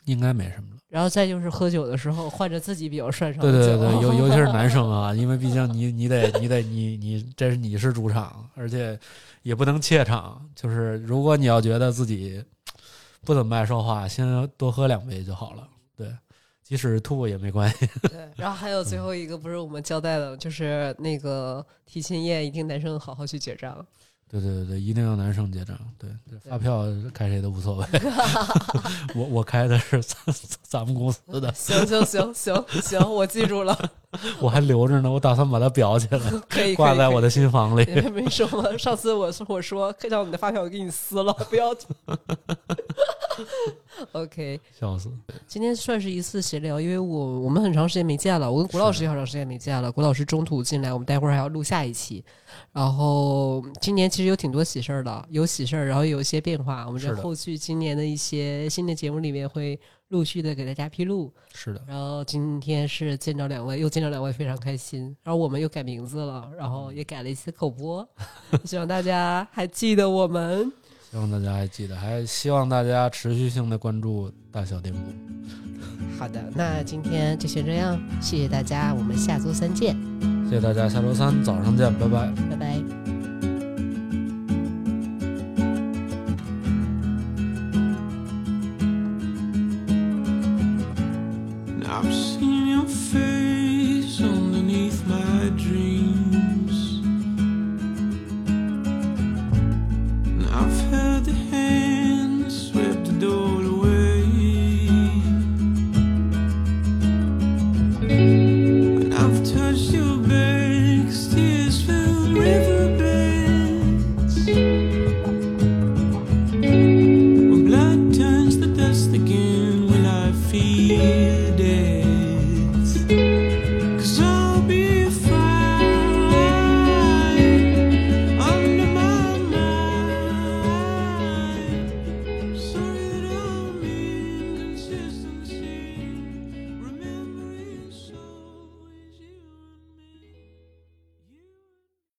[0.05, 0.80] 应该没什么了。
[0.88, 3.50] 然后再就是喝酒的时候换着自己比较擅长对。
[3.50, 8.96] 对对， 尤尤其是男生啊，因为毕竟你你得你得你你这是你是主场，而且
[9.42, 10.40] 也不能怯场。
[10.55, 12.44] 就是如果你要觉得自己
[13.22, 15.66] 不怎么爱说话，先多喝两杯就好了。
[15.96, 16.09] 对，
[16.62, 17.88] 即使吐也没关系。
[18.02, 23.84] 对，然后还有最后一个不是我们交代的，就是那个提亲宴一定男生好好去结账。
[24.35, 25.78] 对对对对，一定要男生结账。
[25.97, 26.11] 对，
[26.51, 27.87] 发票开谁都无所谓。
[29.14, 30.16] 我我开的是咱
[30.62, 33.78] 咱们公司的，行行行行行，我记住了，
[34.41, 36.18] 我还留着呢，我打算把它裱起来，
[36.49, 37.30] 可以挂在我的。
[37.30, 37.85] 新房里。
[38.11, 38.76] 没什么？
[38.78, 41.74] 上次我说我说可以让你的发票我给你撕了，不要。
[44.12, 45.11] OK，笑死！
[45.47, 49.91] 今天算是一次闲聊，因为我我们很长时间没见了，我跟谷老师也好长时间没见了。
[49.91, 52.24] 谷老师中途进来，我们待会儿还要录下一期。
[52.72, 56.87] 然后今年其实有挺多喜事儿的，有喜事儿，然后有一些变化。
[56.87, 59.78] 我们在后续今年的一些新的节目里面会
[60.09, 61.32] 陆续的给大家披露。
[61.53, 65.16] 是的，然后今天是见着两位，又见着两位，非常开心。
[65.22, 68.07] 然后我们又改名字了，然后也改了一次口播，
[68.64, 70.72] 希望大家还记得我们。
[71.14, 75.00] 希望大家还记得，还希望大家持续性的关注大小电波。
[76.18, 79.96] 好的，那今天就先这样，谢谢大家，我们下周三见，
[80.50, 82.32] 谢谢大家，下周三早上见，拜拜。
[82.50, 83.13] 拜拜。